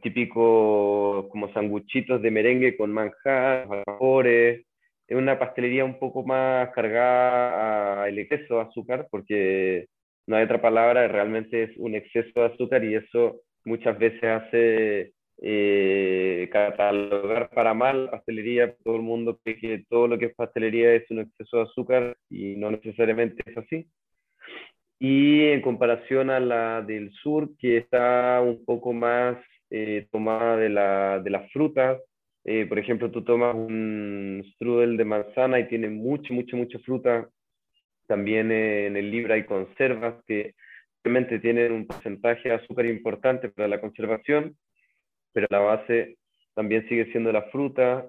típico 0.01 1.27
como 1.29 1.53
sanguchitos 1.53 2.21
de 2.21 2.31
merengue 2.31 2.75
con 2.77 2.91
manjar, 2.91 3.67
vapores. 3.67 4.65
Es 5.07 5.17
una 5.17 5.37
pastelería 5.37 5.85
un 5.85 5.99
poco 5.99 6.23
más 6.23 6.69
cargada 6.73 8.03
al 8.03 8.17
exceso 8.17 8.55
de 8.55 8.61
azúcar, 8.61 9.07
porque 9.11 9.87
no 10.27 10.37
hay 10.37 10.45
otra 10.45 10.61
palabra, 10.61 11.07
realmente 11.07 11.63
es 11.63 11.77
un 11.77 11.95
exceso 11.95 12.39
de 12.41 12.45
azúcar 12.47 12.83
y 12.83 12.95
eso 12.95 13.41
muchas 13.65 13.97
veces 13.99 14.23
hace 14.23 15.13
eh, 15.43 16.49
catalogar 16.51 17.49
para 17.49 17.73
mal 17.73 18.09
pastelería, 18.11 18.75
todo 18.83 18.95
el 18.95 19.01
mundo 19.01 19.39
cree 19.43 19.57
que 19.57 19.85
todo 19.89 20.07
lo 20.07 20.19
que 20.19 20.25
es 20.27 20.35
pastelería 20.35 20.93
es 20.93 21.09
un 21.09 21.19
exceso 21.19 21.57
de 21.57 21.63
azúcar 21.63 22.17
y 22.29 22.55
no 22.57 22.69
necesariamente 22.71 23.41
es 23.45 23.57
así. 23.57 23.87
Y 24.99 25.45
en 25.45 25.61
comparación 25.61 26.29
a 26.29 26.39
la 26.39 26.81
del 26.83 27.11
sur, 27.11 27.49
que 27.57 27.77
está 27.77 28.39
un 28.41 28.63
poco 28.65 28.93
más 28.93 29.37
eh, 29.71 30.07
tomada 30.11 30.57
de, 30.57 30.69
la, 30.69 31.19
de 31.19 31.29
las 31.31 31.51
frutas, 31.51 31.99
eh, 32.43 32.67
por 32.67 32.77
ejemplo, 32.77 33.09
tú 33.09 33.23
tomas 33.23 33.55
un 33.55 34.43
strudel 34.53 34.97
de 34.97 35.05
manzana 35.05 35.59
y 35.59 35.67
tiene 35.67 35.89
mucha, 35.89 36.33
mucha, 36.33 36.55
mucha 36.55 36.77
fruta. 36.79 37.27
También 38.07 38.51
en 38.51 38.95
el 38.95 39.09
libro 39.09 39.33
hay 39.33 39.45
conservas 39.45 40.23
que 40.27 40.53
obviamente 41.03 41.39
tienen 41.39 41.71
un 41.71 41.87
porcentaje 41.87 42.49
de 42.49 42.55
azúcar 42.55 42.85
importante 42.85 43.49
para 43.49 43.67
la 43.67 43.81
conservación, 43.81 44.55
pero 45.33 45.47
la 45.49 45.59
base 45.59 46.17
también 46.53 46.87
sigue 46.87 47.11
siendo 47.11 47.31
la 47.31 47.43
fruta, 47.43 48.07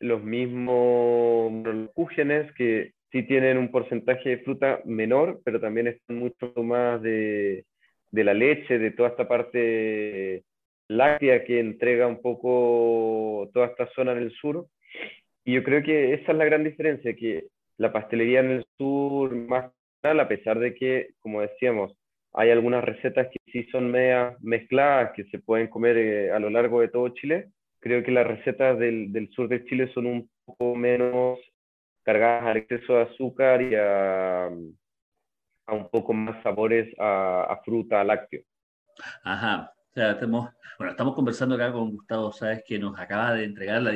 los 0.00 0.22
mismos 0.22 1.52
cúgenes 1.94 2.52
que 2.54 2.92
sí 3.10 3.22
tienen 3.24 3.58
un 3.58 3.70
porcentaje 3.70 4.30
de 4.30 4.38
fruta 4.38 4.80
menor, 4.84 5.40
pero 5.44 5.60
también 5.60 5.86
están 5.86 6.18
mucho 6.18 6.52
más 6.62 7.02
de, 7.02 7.64
de 8.10 8.24
la 8.24 8.34
leche, 8.34 8.78
de 8.78 8.90
toda 8.90 9.10
esta 9.10 9.28
parte 9.28 10.44
láctea 10.88 11.44
que 11.44 11.60
entrega 11.60 12.06
un 12.06 12.20
poco 12.20 13.50
toda 13.52 13.66
esta 13.66 13.88
zona 13.94 14.12
en 14.12 14.18
el 14.18 14.32
sur. 14.32 14.66
Y 15.44 15.54
yo 15.54 15.62
creo 15.62 15.82
que 15.82 16.14
esa 16.14 16.32
es 16.32 16.38
la 16.38 16.44
gran 16.44 16.64
diferencia, 16.64 17.14
que 17.14 17.46
la 17.78 17.92
pastelería 17.92 18.40
en 18.40 18.50
el 18.50 18.64
sur 18.78 19.34
más 19.34 19.72
a 20.02 20.28
pesar 20.28 20.58
de 20.58 20.74
que, 20.74 21.10
como 21.20 21.40
decíamos, 21.40 21.96
hay 22.32 22.50
algunas 22.50 22.84
recetas 22.84 23.28
que 23.28 23.38
sí 23.52 23.64
son 23.70 23.90
media 23.90 24.36
mezcladas, 24.40 25.12
que 25.14 25.24
se 25.24 25.38
pueden 25.38 25.68
comer 25.68 25.96
eh, 25.98 26.32
a 26.32 26.38
lo 26.38 26.50
largo 26.50 26.80
de 26.80 26.88
todo 26.88 27.08
Chile. 27.10 27.50
Creo 27.80 28.02
que 28.02 28.10
las 28.10 28.26
recetas 28.26 28.78
del, 28.78 29.12
del, 29.12 29.30
sur 29.30 29.48
de 29.48 29.64
Chile 29.66 29.90
son 29.92 30.06
un 30.06 30.30
poco 30.44 30.74
menos 30.74 31.38
cargadas 32.02 32.44
al 32.44 32.56
exceso 32.56 32.94
de 32.94 33.02
azúcar 33.02 33.62
y 33.62 33.74
a, 33.74 34.46
a 34.46 35.72
un 35.74 35.88
poco 35.90 36.12
más 36.12 36.42
sabores 36.42 36.92
a, 36.98 37.44
a, 37.44 37.62
fruta, 37.62 38.00
a 38.00 38.04
lácteo. 38.04 38.42
Ajá. 39.24 39.72
O 39.90 39.94
sea, 39.94 40.12
estamos, 40.12 40.50
bueno, 40.78 40.92
estamos 40.92 41.14
conversando 41.14 41.54
acá 41.54 41.70
con 41.70 41.90
Gustavo 41.90 42.32
Sáez, 42.32 42.62
que 42.66 42.78
nos 42.78 42.98
acaba 42.98 43.34
de 43.34 43.44
entregar 43.44 43.82
la, 43.82 43.92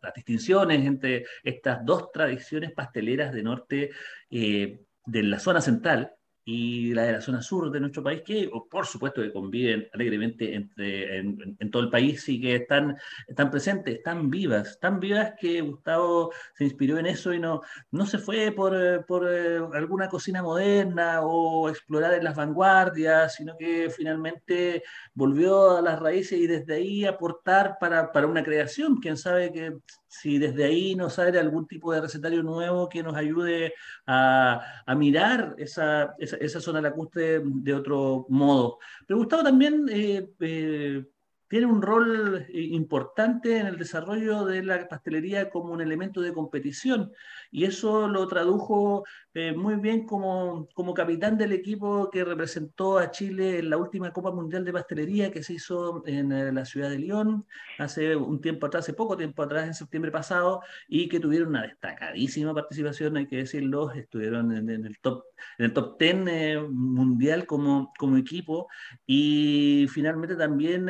las 0.00 0.14
distinciones 0.14 0.84
entre 0.86 1.26
estas 1.44 1.84
dos 1.84 2.10
tradiciones 2.10 2.72
pasteleras 2.72 3.34
de 3.34 3.42
norte 3.42 3.90
eh, 4.30 4.80
de 5.04 5.22
la 5.22 5.38
zona 5.38 5.60
central, 5.60 6.15
y 6.48 6.94
la 6.94 7.02
de 7.02 7.12
la 7.14 7.20
zona 7.20 7.42
sur 7.42 7.72
de 7.72 7.80
nuestro 7.80 8.04
país, 8.04 8.22
que 8.24 8.48
por 8.70 8.86
supuesto 8.86 9.20
que 9.20 9.32
conviven 9.32 9.88
alegremente 9.92 10.54
entre, 10.54 11.18
en, 11.18 11.70
todo 11.72 11.82
el 11.82 11.90
país 11.90 12.28
y 12.28 12.40
que 12.40 12.54
están, 12.54 12.96
están 13.26 13.50
presentes, 13.50 13.96
están 13.96 14.30
vivas, 14.30 14.78
tan 14.78 15.00
vivas 15.00 15.34
que 15.40 15.60
Gustavo 15.60 16.32
se 16.54 16.62
inspiró 16.62 16.98
en 16.98 17.06
eso 17.06 17.34
y 17.34 17.40
no, 17.40 17.62
no 17.90 18.06
se 18.06 18.18
fue 18.18 18.52
por, 18.52 19.04
por 19.06 19.28
eh, 19.28 19.58
alguna 19.74 20.08
cocina 20.08 20.40
moderna 20.40 21.22
o 21.22 21.68
explorar 21.68 22.14
en 22.14 22.22
las 22.22 22.36
vanguardias, 22.36 23.34
sino 23.34 23.56
que 23.58 23.90
finalmente 23.90 24.84
volvió 25.14 25.78
a 25.78 25.82
las 25.82 25.98
raíces 25.98 26.38
y 26.38 26.46
desde 26.46 26.74
ahí 26.74 27.04
aportar 27.04 27.76
para, 27.80 28.12
para 28.12 28.28
una 28.28 28.44
creación. 28.44 28.98
Quién 28.98 29.16
sabe 29.16 29.52
que 29.52 29.78
si 30.20 30.38
desde 30.38 30.64
ahí 30.64 30.94
nos 30.94 31.14
sale 31.14 31.38
algún 31.38 31.66
tipo 31.66 31.92
de 31.92 32.00
recetario 32.00 32.42
nuevo 32.42 32.88
que 32.88 33.02
nos 33.02 33.14
ayude 33.14 33.74
a, 34.06 34.84
mirar 34.96 35.54
esa, 35.58 36.14
esa, 36.18 36.36
esa, 36.36 36.60
zona 36.60 36.80
lacustre 36.80 37.42
de 37.44 37.74
otro 37.74 38.26
modo. 38.28 38.78
Me 39.08 39.16
gustaba 39.16 39.42
también, 39.44 39.86
eh, 39.90 40.28
eh, 40.40 41.04
tiene 41.48 41.66
un 41.66 41.82
rol 41.82 42.46
eh, 42.48 42.60
importante 42.60 43.58
en 43.58 43.66
el 43.66 43.78
desarrollo 43.78 44.44
de 44.44 44.62
la 44.62 44.88
pastelería 44.88 45.50
como 45.50 45.72
un 45.72 45.80
elemento 45.80 46.20
de 46.20 46.32
competición. 46.32 47.12
Y 47.50 47.64
eso 47.64 48.08
lo 48.08 48.26
tradujo 48.26 49.04
eh, 49.34 49.52
muy 49.52 49.76
bien 49.76 50.06
como, 50.06 50.68
como 50.74 50.94
capitán 50.94 51.38
del 51.38 51.52
equipo 51.52 52.10
que 52.10 52.24
representó 52.24 52.98
a 52.98 53.10
Chile 53.10 53.58
en 53.58 53.70
la 53.70 53.76
última 53.76 54.12
Copa 54.12 54.32
Mundial 54.32 54.64
de 54.64 54.72
Pastelería 54.72 55.30
que 55.30 55.42
se 55.42 55.54
hizo 55.54 56.02
en 56.06 56.32
eh, 56.32 56.52
la 56.52 56.64
ciudad 56.64 56.90
de 56.90 56.98
Lyon 56.98 57.46
hace 57.78 58.16
un 58.16 58.40
tiempo 58.40 58.66
atrás, 58.66 58.84
hace 58.84 58.94
poco 58.94 59.16
tiempo 59.16 59.42
atrás, 59.42 59.66
en 59.66 59.74
septiembre 59.74 60.10
pasado, 60.10 60.62
y 60.88 61.08
que 61.08 61.20
tuvieron 61.20 61.48
una 61.48 61.62
destacadísima 61.62 62.54
participación, 62.54 63.16
hay 63.16 63.26
que 63.26 63.36
decirlo, 63.36 63.90
estuvieron 63.92 64.52
en, 64.52 64.68
el 64.68 64.98
top 65.00 65.24
en 65.58 65.66
el 65.66 65.72
top 65.72 65.98
10 65.98 66.70
mundial 66.70 67.46
como, 67.46 67.92
como 67.98 68.16
equipo. 68.16 68.68
Y 69.06 69.86
finalmente 69.90 70.36
también 70.36 70.88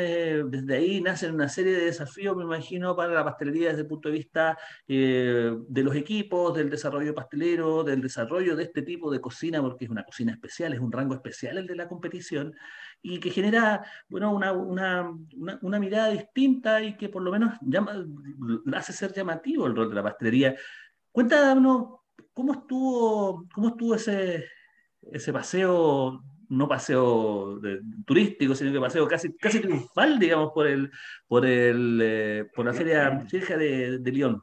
desde 0.48 0.76
ahí 0.76 1.00
nacen 1.00 1.34
una 1.34 1.48
serie 1.48 1.72
de 1.72 1.86
desafíos, 1.86 2.36
me 2.36 2.44
imagino, 2.44 2.94
para 2.96 3.12
la 3.12 3.24
pastelería 3.24 3.68
desde 3.68 3.82
el 3.82 3.86
punto 3.86 4.08
de 4.08 4.14
vista 4.14 4.58
eh, 4.88 5.56
de 5.68 5.82
los 5.82 5.94
equipos, 5.94 6.54
del 6.54 6.70
desarrollo 6.70 7.14
pastelero, 7.14 7.84
del 7.84 8.00
desarrollo 8.00 8.56
de 8.56 8.64
este 8.64 8.82
tipo 8.82 9.10
de 9.10 9.20
cocina, 9.20 9.60
porque 9.60 9.84
es 9.84 9.90
una 9.90 10.04
cocina 10.04 10.32
especial, 10.32 10.72
es 10.72 10.80
un 10.80 10.92
rango 10.92 11.14
especial 11.14 11.58
el 11.58 11.66
de 11.66 11.76
la 11.76 11.88
competición, 11.88 12.54
y 13.02 13.20
que 13.20 13.30
genera 13.30 13.84
bueno, 14.08 14.32
una, 14.32 14.52
una, 14.52 15.10
una, 15.62 15.78
mirada 15.78 16.08
distinta 16.08 16.82
y 16.82 16.96
que 16.96 17.08
por 17.08 17.22
lo 17.22 17.30
menos 17.30 17.54
llama, 17.60 18.04
hace 18.74 18.92
ser 18.92 19.12
llamativo 19.12 19.66
el 19.66 19.76
rol 19.76 19.88
de 19.88 19.94
la 19.94 20.02
pastelería. 20.02 20.56
Cuéntanos, 21.12 22.00
¿cómo 22.32 22.52
estuvo, 22.52 23.46
cómo 23.54 23.68
estuvo 23.68 23.94
ese, 23.94 24.46
ese 25.12 25.32
paseo 25.32 26.22
no 26.48 26.68
paseo 26.68 27.60
turístico, 28.06 28.54
sino 28.54 28.72
que 28.72 28.80
paseo 28.80 29.06
casi, 29.06 29.36
casi 29.36 29.60
triunfal, 29.60 30.18
digamos, 30.18 30.52
por 30.52 30.66
el, 30.66 30.90
por 31.26 31.46
el, 31.46 32.00
eh, 32.02 32.44
por 32.54 32.66
la 32.66 32.72
feria 32.72 33.10
de, 33.30 33.98
de 33.98 34.12
Lyon. 34.12 34.42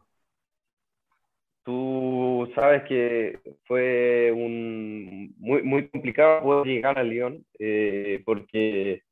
Tú 1.63 2.51
sabes 2.55 2.83
que 2.83 3.39
fue 3.65 4.31
un, 4.35 5.33
muy, 5.37 5.63
muy 5.63 5.87
complicado 5.87 6.43
poder 6.43 6.67
llegar 6.67 6.99
a 6.99 7.03
Lyon, 7.03 7.45
eh, 7.57 8.21
porque 8.25 9.03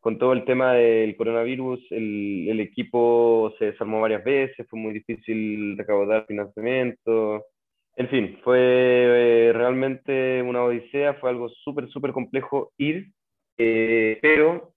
con 0.00 0.18
todo 0.18 0.32
el 0.32 0.44
tema 0.44 0.74
del 0.74 1.14
coronavirus, 1.16 1.80
el, 1.92 2.48
el, 2.48 2.58
equipo 2.58 3.54
se 3.56 3.66
desarmó 3.66 4.00
varias 4.00 4.24
veces, 4.24 4.66
fue 4.68 4.80
muy 4.80 4.92
difícil 4.94 5.78
recaudar 5.78 6.26
financiamiento, 6.26 7.44
en 7.96 8.08
fin, 8.08 8.38
fue 8.42 8.58
eh, 8.58 9.52
realmente 9.52 10.42
una 10.42 10.64
odisea, 10.64 11.14
fue 11.14 11.30
algo 11.30 11.48
súper, 11.50 11.88
súper 11.88 12.12
complejo 12.12 12.72
ir, 12.78 13.08
eh, 13.58 14.18
pero 14.22 14.72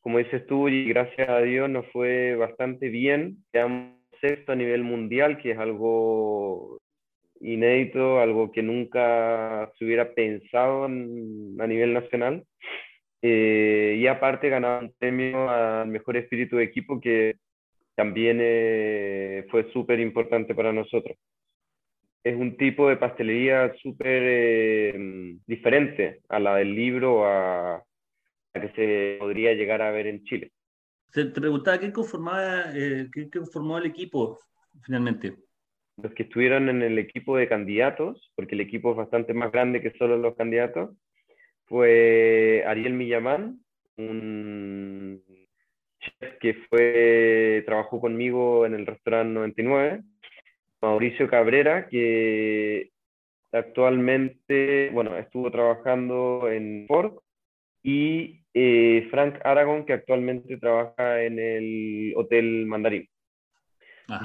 como 0.00 0.18
dices 0.18 0.46
tú, 0.46 0.68
y 0.68 0.88
gracias 0.88 1.28
a 1.28 1.40
Dios 1.40 1.70
nos 1.70 1.86
fue 1.92 2.34
bastante 2.36 2.88
bien, 2.88 3.38
quedamos 3.52 3.98
sexto 4.20 4.52
a 4.52 4.56
nivel 4.56 4.82
mundial, 4.82 5.38
que 5.38 5.52
es 5.52 5.58
algo 5.58 6.78
inédito, 7.40 8.20
algo 8.20 8.52
que 8.52 8.62
nunca 8.62 9.70
se 9.78 9.84
hubiera 9.84 10.12
pensado 10.12 10.84
a 10.84 10.88
nivel 10.88 11.94
nacional. 11.94 12.44
Eh, 13.22 13.96
y 13.98 14.06
aparte 14.06 14.48
ganamos 14.48 14.84
un 14.84 14.94
premio 14.98 15.48
al 15.48 15.88
mejor 15.88 16.16
espíritu 16.16 16.56
de 16.56 16.64
equipo 16.64 17.00
que 17.00 17.36
también 17.94 18.38
fue 19.50 19.70
súper 19.72 20.00
importante 20.00 20.54
para 20.54 20.72
nosotros 20.72 21.16
es 22.22 22.36
un 22.36 22.56
tipo 22.56 22.88
de 22.88 22.96
pastelería 22.96 23.72
súper 23.82 24.22
eh, 24.22 25.36
diferente 25.46 26.20
a 26.28 26.38
la 26.38 26.56
del 26.56 26.74
libro 26.74 27.24
a 27.24 27.82
la 28.54 28.60
que 28.60 28.68
se 28.74 29.16
podría 29.18 29.54
llegar 29.54 29.82
a 29.82 29.90
ver 29.90 30.06
en 30.06 30.24
Chile. 30.24 30.52
Te, 31.12 31.26
preguntaba 31.26 31.78
¿qué 31.78 31.92
conformaba, 31.92 32.72
eh, 32.74 33.08
qué 33.12 33.30
conformó 33.30 33.78
el 33.78 33.86
equipo 33.86 34.38
finalmente. 34.84 35.34
Los 35.96 36.12
que 36.14 36.22
estuvieron 36.22 36.68
en 36.68 36.82
el 36.82 36.98
equipo 36.98 37.36
de 37.36 37.48
candidatos, 37.48 38.32
porque 38.34 38.54
el 38.54 38.60
equipo 38.62 38.92
es 38.92 38.96
bastante 38.96 39.34
más 39.34 39.52
grande 39.52 39.80
que 39.80 39.92
solo 39.98 40.16
los 40.16 40.36
candidatos, 40.36 40.96
fue 41.66 42.64
Ariel 42.66 42.94
Millamán, 42.94 43.60
un 43.96 45.22
chef 46.00 46.38
que 46.40 46.54
fue, 46.68 47.62
trabajó 47.66 48.00
conmigo 48.00 48.64
en 48.66 48.74
el 48.74 48.86
restaurante 48.86 49.34
99, 49.34 50.02
Mauricio 50.80 51.28
Cabrera, 51.28 51.88
que 51.88 52.90
actualmente, 53.52 54.90
bueno, 54.92 55.16
estuvo 55.16 55.50
trabajando 55.50 56.48
en 56.50 56.86
Ford, 56.86 57.14
y 57.82 58.42
eh, 58.54 59.06
Frank 59.10 59.38
Aragon, 59.44 59.84
que 59.84 59.94
actualmente 59.94 60.56
trabaja 60.58 61.22
en 61.22 61.38
el 61.38 62.12
Hotel 62.16 62.66
Mandarín. 62.66 63.08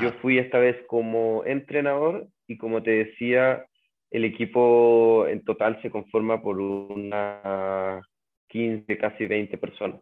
Yo 0.02 0.14
fui 0.14 0.40
esta 0.40 0.58
vez 0.58 0.76
como 0.88 1.44
entrenador 1.46 2.28
y 2.48 2.58
como 2.58 2.82
te 2.82 3.06
decía, 3.06 3.64
el 4.10 4.26
equipo 4.26 5.28
en 5.28 5.44
total 5.44 5.80
se 5.84 5.92
conforma 5.92 6.42
por 6.42 6.60
unas 6.60 8.04
15, 8.48 8.98
casi 8.98 9.28
20 9.28 9.60
personas. 9.60 10.02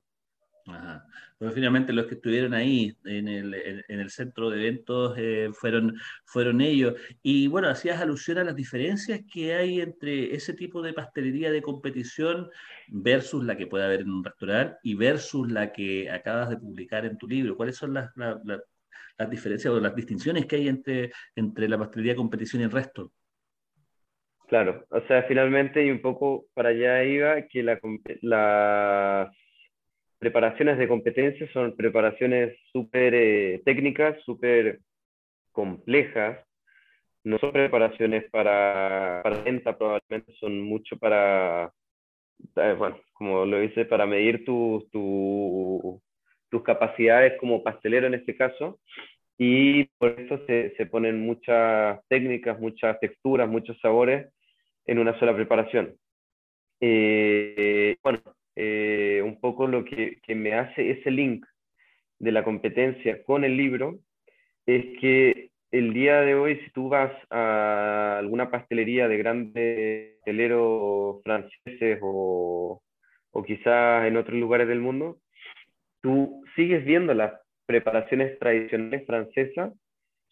Ajá. 0.68 1.06
Finalmente 1.52 1.94
los 1.94 2.06
que 2.06 2.16
estuvieron 2.16 2.54
ahí 2.54 2.96
en 3.06 3.28
el, 3.28 3.54
en, 3.54 4.00
el 4.00 4.10
centro 4.10 4.50
de 4.50 4.60
eventos 4.60 5.16
eh, 5.18 5.50
fueron, 5.54 5.96
fueron 6.26 6.62
ellos. 6.62 6.94
Y 7.22 7.48
bueno, 7.48 7.70
hacías 7.70 8.02
alusión 8.02 8.38
a 8.38 8.44
las 8.44 8.56
diferencias 8.56 9.22
que 9.32 9.54
hay 9.56 9.82
entre 9.82 10.36
ese 10.36 10.54
tipo 10.54 10.82
de 10.82 10.94
pastelería 10.94 11.52
de 11.52 11.62
competición 11.62 12.50
versus 12.88 13.44
la 13.44 13.58
que 13.58 13.68
puede 13.68 13.86
haber 13.86 14.02
en 14.02 14.12
un 14.12 14.24
restaurante 14.24 14.78
y 14.84 14.96
versus 14.96 15.52
la 15.52 15.72
que 15.72 16.10
acabas 16.10 16.50
de 16.50 16.58
publicar 16.58 17.06
en 17.06 17.18
tu 17.18 17.28
libro. 17.28 17.58
¿Cuáles 17.58 17.78
son 17.78 17.94
las, 17.94 18.12
las 18.16 19.30
diferencias 19.30 19.74
o 19.74 19.80
las 19.80 19.96
distinciones 19.96 20.46
que 20.46 20.58
hay 20.58 20.68
entre, 20.68 21.12
entre 21.36 21.68
la 21.68 21.78
pastelería 21.78 22.14
de 22.14 22.18
competición 22.18 22.62
y 22.62 22.66
el 22.66 22.72
resto? 22.72 23.12
Claro, 24.48 24.86
o 24.90 25.02
sea, 25.08 25.24
finalmente 25.24 25.84
y 25.86 25.90
un 25.90 26.02
poco 26.02 26.46
para 26.54 26.70
allá 26.70 27.04
iba 27.04 27.42
que 27.48 27.64
la, 27.64 27.80
la 28.22 29.32
preparaciones 30.24 30.78
de 30.78 30.88
competencia 30.88 31.52
son 31.52 31.76
preparaciones 31.76 32.58
súper 32.72 33.14
eh, 33.14 33.62
técnicas, 33.66 34.16
súper 34.24 34.80
complejas. 35.52 36.40
No 37.26 37.38
son 37.40 37.52
preparaciones 37.52 38.30
para, 38.32 39.20
para 39.22 39.44
venta, 39.44 39.78
probablemente 39.78 40.34
son 40.40 40.62
mucho 40.62 40.98
para, 40.98 41.72
eh, 42.56 42.76
bueno, 42.78 43.00
como 43.12 43.46
lo 43.46 43.60
dice, 43.60 43.84
para 43.84 44.06
medir 44.06 44.46
tu, 44.46 44.88
tus 46.50 46.64
capacidades 46.64 47.38
como 47.40 47.62
pastelero 47.62 48.08
en 48.08 48.14
este 48.14 48.34
caso. 48.36 48.80
Y 49.38 49.86
por 49.98 50.18
eso 50.18 50.40
se, 50.48 50.74
se 50.78 50.86
ponen 50.86 51.20
muchas 51.20 52.00
técnicas, 52.08 52.60
muchas 52.62 52.98
texturas, 53.02 53.50
muchos 53.50 53.78
sabores 53.82 54.32
en 54.86 55.00
una 55.00 55.18
sola 55.20 55.36
preparación. 55.36 55.96
Eh, 56.80 57.98
bueno, 58.04 58.22
eh, 58.56 59.22
un 59.24 59.40
poco 59.40 59.68
lo 59.68 59.84
que, 59.84 60.20
que, 60.22 60.36
me 60.36 60.54
hace 60.54 60.92
ese 60.92 61.12
link 61.12 61.46
de 62.20 62.32
la 62.32 62.44
competencia 62.44 63.24
con 63.24 63.44
el 63.44 63.58
libro 63.58 64.00
es 64.66 64.86
que 65.00 65.50
el 65.72 65.94
día 65.94 66.22
de 66.22 66.36
hoy, 66.36 66.60
si 66.64 66.70
tú 66.72 66.90
vas 66.90 67.12
a 67.32 68.18
alguna 68.20 68.52
pastelería 68.52 69.08
de 69.08 69.18
grandes 69.18 70.14
pasteleros 70.18 71.22
franceses 71.24 72.00
o, 72.02 72.82
o 73.32 73.44
quizás 73.44 74.06
en 74.06 74.18
otros 74.18 74.38
lugares 74.40 74.68
del 74.68 74.80
mundo, 74.80 75.18
tú 76.02 76.44
sigues 76.56 76.86
viendo 76.86 77.14
las 77.14 77.34
preparaciones 77.66 78.38
tradicionales 78.40 79.06
francesas, 79.06 79.74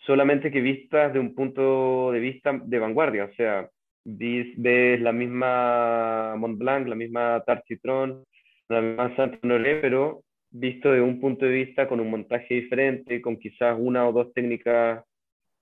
solamente 0.06 0.52
que 0.52 0.62
vistas 0.62 1.12
de 1.12 1.20
un 1.20 1.34
punto 1.34 2.12
de 2.12 2.20
vista 2.20 2.60
de 2.64 2.80
vanguardia, 2.80 3.26
o 3.26 3.34
sea, 3.34 3.70
ves, 4.04 5.02
la 5.02 5.12
misma 5.12 6.36
Mont 6.38 6.58
Blanc, 6.58 6.88
la 6.88 6.96
misma 6.96 7.44
Tarte 7.46 7.76
Citron, 7.76 8.24
la 8.70 8.82
misma 8.82 9.16
Saint 9.16 9.44
Honoré, 9.44 9.76
pero 9.82 10.24
visto 10.50 10.92
de 10.92 11.02
un 11.02 11.20
punto 11.20 11.46
de 11.46 11.52
vista 11.52 11.88
con 11.88 12.00
un 12.00 12.10
montaje 12.10 12.56
diferente, 12.56 13.22
con 13.22 13.38
quizás 13.38 13.78
una 13.80 14.08
o 14.08 14.12
dos 14.12 14.34
técnicas 14.34 15.04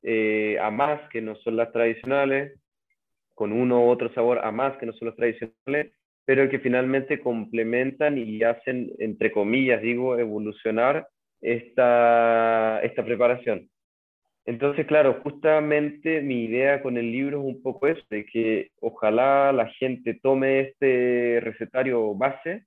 eh, 0.02 0.58
a 0.60 0.71
más 0.71 1.02
que 1.10 1.21
no 1.21 1.36
son 1.38 1.58
las 1.58 1.71
tradicionales, 1.71 2.60
con 3.36 3.52
uno 3.52 3.86
u 3.86 3.89
otro 3.89 4.12
sabor 4.13 4.39
a 4.39 4.52
más 4.52 4.78
que 4.78 4.86
no 4.86 4.93
son 4.93 5.08
los 5.08 5.15
tradicionales, 5.15 5.93
pero 6.25 6.49
que 6.49 6.60
finalmente 6.60 7.19
complementan 7.19 8.17
y 8.17 8.43
hacen, 8.43 8.91
entre 8.99 9.32
comillas, 9.32 9.82
digo, 9.82 10.17
evolucionar 10.17 11.08
esta, 11.41 12.82
esta 12.84 13.04
preparación. 13.04 13.69
Entonces, 14.50 14.88
claro, 14.88 15.20
justamente 15.22 16.22
mi 16.22 16.46
idea 16.46 16.82
con 16.82 16.98
el 16.98 17.12
libro 17.12 17.38
es 17.40 17.46
un 17.46 17.62
poco 17.62 17.86
eso, 17.86 18.02
de 18.10 18.26
que 18.26 18.72
ojalá 18.82 19.52
la 19.54 19.68
gente 19.70 20.16
tome 20.24 20.62
este 20.62 21.40
recetario 21.40 22.16
base 22.16 22.66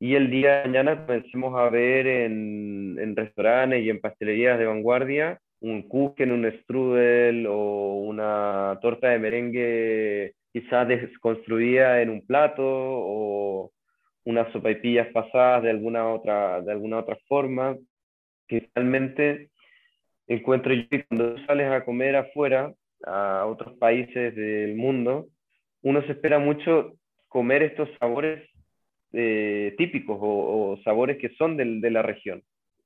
y 0.00 0.14
el 0.14 0.30
día 0.30 0.62
de 0.62 0.68
mañana 0.68 1.04
comencemos 1.04 1.54
a 1.54 1.68
ver 1.68 2.06
en, 2.06 2.96
en 2.98 3.14
restaurantes 3.14 3.84
y 3.84 3.90
en 3.90 4.00
pastelerías 4.00 4.58
de 4.58 4.64
vanguardia 4.64 5.38
un 5.60 5.82
kuchen, 5.82 6.32
un 6.32 6.50
strudel 6.62 7.46
o 7.46 7.96
una 7.96 8.78
torta 8.80 9.10
de 9.10 9.18
merengue 9.18 10.34
quizás 10.50 10.88
desconstruida 10.88 12.00
en 12.00 12.08
un 12.08 12.26
plato 12.26 12.64
o 12.64 13.70
unas 14.24 14.50
sopaipillas 14.52 15.08
pasadas 15.08 15.62
de 15.62 15.70
alguna 15.70 16.08
otra, 16.08 16.62
de 16.62 16.72
alguna 16.72 17.00
otra 17.00 17.18
forma, 17.28 17.76
que 18.46 18.70
realmente 18.74 19.50
encuentro 20.28 20.72
yo 20.74 20.88
que 20.88 21.04
cuando 21.04 21.38
sales 21.46 21.70
a 21.70 21.84
comer 21.84 22.16
afuera, 22.16 22.72
a 23.04 23.46
otros 23.46 23.76
países 23.78 24.34
del 24.34 24.74
mundo, 24.74 25.28
uno 25.82 26.02
se 26.02 26.12
espera 26.12 26.38
mucho 26.38 26.94
comer 27.28 27.62
estos 27.62 27.88
sabores 27.98 28.48
eh, 29.12 29.74
típicos 29.78 30.18
o, 30.20 30.78
sabores 30.84 31.18
que 31.18 31.30
son 31.36 31.56
de 31.56 31.90
la 31.90 32.02
región. 32.02 32.42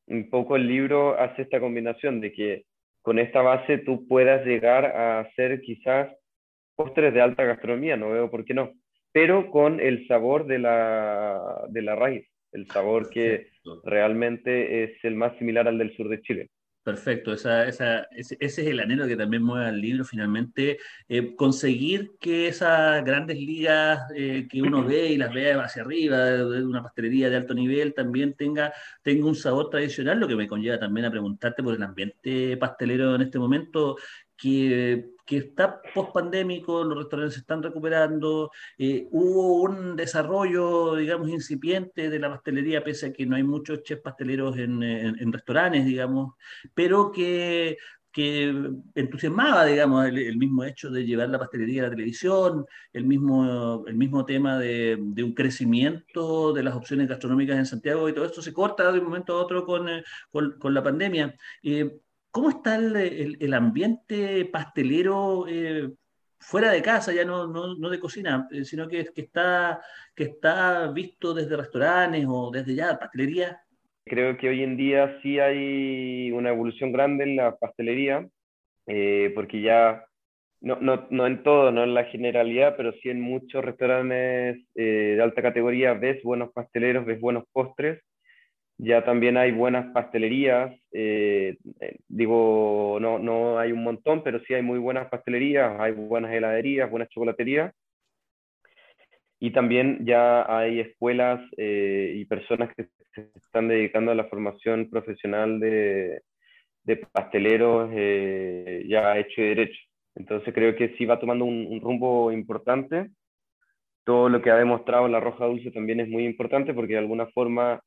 Un 0.07 0.29
poco 0.31 0.57
el 0.57 0.67
libro 0.67 1.19
hace 1.19 1.43
esta 1.43 1.61
combinación 1.61 2.21
de 2.21 2.33
que 2.33 2.65
con 3.03 3.19
esta 3.19 3.43
base 3.43 3.79
tú 3.79 4.07
puedas 4.07 4.45
llegar 4.47 4.85
a 4.85 5.21
hacer 5.21 5.61
quizás 5.61 6.09
postres 6.77 7.13
de 7.13 7.21
alta 7.21 7.45
gastronomía, 7.45 7.97
no 7.97 8.11
veo 8.11 8.31
por 8.31 8.45
qué 8.45 8.55
no, 8.55 8.73
pero 9.13 9.51
con 9.51 9.81
el 9.81 10.07
sabor 10.07 10.47
de 10.47 10.59
la, 10.59 11.67
de 11.69 11.83
la 11.83 11.95
raíz, 11.95 12.27
el 12.53 12.67
sabor 12.69 13.11
que 13.11 13.49
realmente 13.85 14.85
es 14.85 15.05
el 15.05 15.15
más 15.15 15.37
similar 15.39 15.69
al 15.69 15.79
del 15.79 15.95
sur 15.97 16.09
de 16.09 16.21
Chile. 16.23 16.51
Perfecto, 16.83 17.33
ese, 17.33 18.07
es 18.13 18.59
el 18.59 18.81
anhelo 18.81 19.07
que 19.07 19.17
también 19.17 19.45
mueve 19.45 19.67
al 19.67 19.81
libro 19.81 20.05
finalmente, 20.05 20.79
eh, 21.09 21.37
conseguir 21.37 22.11
que 22.19 22.49
esas 22.49 23.05
grandes 23.05 23.39
ligas 23.39 24.11
eh, 24.17 24.49
que 24.51 24.63
uno 24.63 24.85
ve 24.85 25.11
y 25.11 25.17
las 25.17 25.33
ve 25.33 25.53
hacia 25.53 25.83
arriba, 25.83 26.19
de 26.19 26.65
una 26.65 26.83
pastelería 26.83 27.31
de 27.31 27.37
alto 27.37 27.55
nivel, 27.55 27.95
también 27.95 28.35
tenga, 28.35 28.73
tenga 29.01 29.27
un 29.27 29.37
sabor 29.37 29.71
tradicional, 29.71 30.19
lo 30.19 30.27
que 30.27 30.35
me 30.35 30.49
conlleva 30.49 30.77
también 30.77 31.07
a 31.07 31.11
preguntarte 31.13 31.63
por 31.63 31.75
el 31.75 31.83
ambiente 31.85 32.57
pastelero 32.57 33.15
en 33.15 33.23
este 33.23 33.39
momento, 33.39 33.97
que, 34.37 35.13
que 35.25 35.39
está 35.39 35.81
post-pandémico, 35.95 36.85
los 36.85 36.99
restaurantes 36.99 37.35
se 37.35 37.41
están 37.41 37.63
recuperando, 37.63 38.51
eh, 38.79 39.07
hubo 39.11 39.63
un 39.63 39.97
desarrollo, 39.97 40.97
digamos, 40.97 41.29
incipiente 41.29 42.11
de 42.11 42.19
la 42.19 42.31
pastelería, 42.31 42.83
pese 42.85 43.07
a 43.07 43.13
que 43.13 43.27
no 43.27 43.37
hay 43.37 43.43
muchos 43.43 43.83
chefs 43.83 44.03
pasteleros 44.03 44.57
en, 44.59 44.83
en, 44.83 45.33
restaurantes, 45.33 45.85
digamos, 45.85 46.35
pero 46.75 47.13
que, 47.13 47.79
que 48.11 48.53
entusiasmaba, 48.95 49.65
digamos, 49.65 50.07
el, 50.07 50.37
mismo 50.37 50.65
hecho 50.65 50.91
de 50.91 51.05
llevar 51.07 51.29
la 51.31 51.39
pastelería 51.39 51.83
a 51.83 51.85
la 51.87 51.91
televisión, 51.91 52.67
el 52.93 53.05
mismo, 53.05 53.85
el 53.87 53.95
mismo 53.95 54.25
tema 54.25 54.59
de, 54.59 54.99
de, 55.01 55.23
un 55.25 55.35
crecimiento 55.35 56.53
de 56.53 56.63
las 56.63 56.75
opciones 56.75 57.09
gastronómicas 57.09 57.59
en 57.59 57.67
Santiago 57.67 58.09
y 58.09 58.13
todo 58.13 58.25
esto 58.25 58.43
se 58.43 58.53
corta 58.53 58.91
de 58.93 58.99
un 58.99 59.05
momento 59.05 59.35
a 59.35 59.43
otro 59.43 59.65
con, 59.65 59.89
eh, 59.89 60.05
con, 60.31 60.59
con 60.59 60.75
la 60.75 60.83
pandemia. 60.83 61.37
Eh, 61.63 62.01
¿Cómo 62.33 62.49
está 62.49 62.77
el, 62.77 63.53
ambiente 63.53 64.47
pastelero 64.47 65.47
eh, 65.47 65.91
fuera 66.41 66.73
de 66.73 66.81
casa, 66.81 67.13
ya 67.13 67.27
no, 67.27 67.47
de 67.91 68.01
cocina, 68.01 68.49
eh, 68.51 68.65
sino 68.65 68.89
que, 68.89 69.05
está, 69.15 69.79
visto 70.95 71.35
desde 71.35 71.59
restaurantes 71.59 72.25
o 72.27 72.51
desde 72.51 72.75
ya 72.75 72.99
pastelería? 72.99 73.61
Creo 74.07 74.39
que 74.39 74.49
hoy 74.49 74.63
en 74.63 74.79
día 74.79 75.19
sí 75.21 75.39
hay 75.41 76.33
una 76.33 76.49
evolución 76.49 76.91
grande 76.91 77.25
en 77.25 77.37
la 77.37 77.55
pastelería, 77.55 78.27
eh, 78.87 79.31
porque 79.35 79.61
ya, 79.61 80.07
no, 80.63 80.77
no, 80.77 81.07
no, 81.11 81.27
en 81.27 81.43
todo, 81.43 81.71
no 81.71 81.85
en 81.85 81.93
la 81.93 82.05
generalidad, 82.07 82.77
pero 82.79 82.95
sí 83.03 83.11
en 83.11 83.21
muchos 83.21 83.63
restaurantes 83.63 84.57
de 84.75 85.21
alta 85.23 85.43
categoría 85.43 85.93
ves 85.93 86.23
buenos 86.23 86.51
pasteleros, 86.55 87.05
ves 87.05 87.21
buenos 87.21 87.45
postres 87.53 88.03
ya 88.83 89.05
también 89.05 89.37
hay 89.37 89.53
buenas 89.53 89.93
pastelerías, 89.93 90.73
eh, 90.91 91.57
eh, 91.81 91.97
digo, 92.09 92.99
no, 93.01 93.21
no 93.21 93.57
hay 93.61 93.71
un 93.71 93.85
montón, 93.85 94.25
pero 94.25 94.41
sí 94.41 94.55
hay 94.55 94.63
muy 94.63 94.81
buenas 94.81 95.09
pastelerías, 95.09 95.79
hay 95.79 95.93
buenas 95.93 96.33
heladerías, 96.33 96.91
buenas 96.91 97.09
chocolaterías. 97.11 97.73
Y 99.39 99.53
también 99.53 100.05
ya 100.05 100.45
hay 100.53 100.81
escuelas 100.81 101.41
eh, 101.57 102.13
y 102.17 102.25
personas 102.25 102.75
que 102.75 102.89
se 103.15 103.31
están 103.37 103.69
dedicando 103.69 104.11
a 104.11 104.17
la 104.17 104.25
formación 104.25 104.91
profesional 104.91 105.61
de, 105.61 106.23
de 106.83 106.97
pasteleros 106.97 107.89
ya 108.89 109.17
hecho 109.17 109.43
y 109.43 109.49
derecho. 109.49 109.81
Entonces 110.17 110.53
creo 110.53 110.75
que 110.75 110.97
sí 110.97 111.05
va 111.05 111.21
tomando 111.21 111.45
un, 111.45 111.69
un 111.71 111.81
rumbo 111.81 112.33
importante. 112.33 113.11
Todo 114.05 114.29
lo 114.29 114.43
que 114.43 114.51
ha 114.51 114.57
demostrado 114.57 115.07
la 115.07 115.21
Roja 115.21 115.47
Dulce 115.47 115.71
también 115.71 116.01
es 116.01 116.09
muy 116.09 116.25
importante 116.25 116.75
porque 116.75 116.95
de 116.95 116.99
alguna 116.99 117.27
forma 117.29 117.81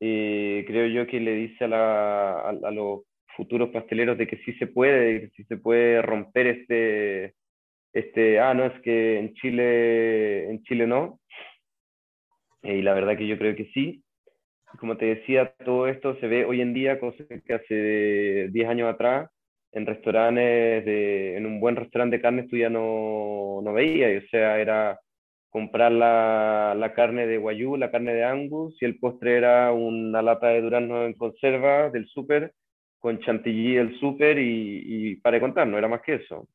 eh, 0.00 0.64
creo 0.66 0.86
yo 0.86 1.06
que 1.06 1.20
le 1.20 1.34
dice 1.34 1.64
a, 1.64 2.48
a, 2.48 2.70
los 2.70 3.02
futuros 3.36 3.70
pasteleros 3.70 4.18
de 4.18 4.26
que 4.26 4.36
sí 4.38 4.52
se 4.54 4.66
puede, 4.66 5.22
que 5.22 5.28
sí 5.30 5.44
se 5.44 5.56
puede 5.56 6.02
romper 6.02 6.46
este, 6.46 7.34
este, 7.94 8.40
ah, 8.40 8.52
no, 8.54 8.66
es 8.66 8.80
que 8.82 9.18
en 9.18 9.34
Chile, 9.34 10.50
en 10.50 10.62
Chile 10.64 10.86
no. 10.86 11.20
y 12.62 12.82
la 12.82 12.92
verdad 12.94 13.16
que 13.16 13.26
yo 13.26 13.38
creo 13.38 13.54
que 13.54 13.66
sí. 13.72 14.02
Como 14.80 14.96
te 14.96 15.06
decía, 15.06 15.54
todo 15.64 15.86
esto 15.86 16.16
se 16.18 16.26
ve 16.26 16.44
hoy 16.44 16.60
en 16.60 16.74
día, 16.74 16.98
cosa 16.98 17.24
que 17.46 17.54
hace 17.54 18.48
10 18.50 18.68
años 18.68 18.92
atrás, 18.92 19.30
en 19.72 19.86
restaurantes, 19.86 20.84
de, 20.84 21.36
en 21.36 21.46
un 21.46 21.60
buen 21.60 21.76
restaurante 21.76 22.16
de 22.16 22.22
carne 22.22 22.48
tú 22.48 22.56
ya 22.56 22.68
no, 22.68 23.60
no 23.62 23.72
veías, 23.72 24.24
o 24.24 24.28
sea, 24.28 24.58
era 24.60 24.98
comprar 25.54 25.92
la, 25.92 26.74
la, 26.76 26.94
carne 26.94 27.28
de 27.28 27.38
guayú, 27.38 27.76
la 27.76 27.92
carne 27.92 28.12
de 28.12 28.24
angus, 28.24 28.76
y 28.82 28.86
el 28.86 28.98
postre 28.98 29.36
era 29.36 29.70
una 29.70 30.20
lata 30.20 30.48
de 30.48 30.60
durazno 30.60 31.04
en 31.04 31.14
conserva 31.14 31.90
del 31.90 32.08
súper, 32.08 32.52
con 32.98 33.20
chantilly 33.20 33.76
del 33.76 33.96
súper, 34.00 34.36
y, 34.40 34.82
y, 34.84 35.16
para 35.18 35.38
contar, 35.38 35.68
no 35.68 35.78
era 35.78 35.86
más 35.86 36.02
que 36.02 36.14
eso. 36.14 36.48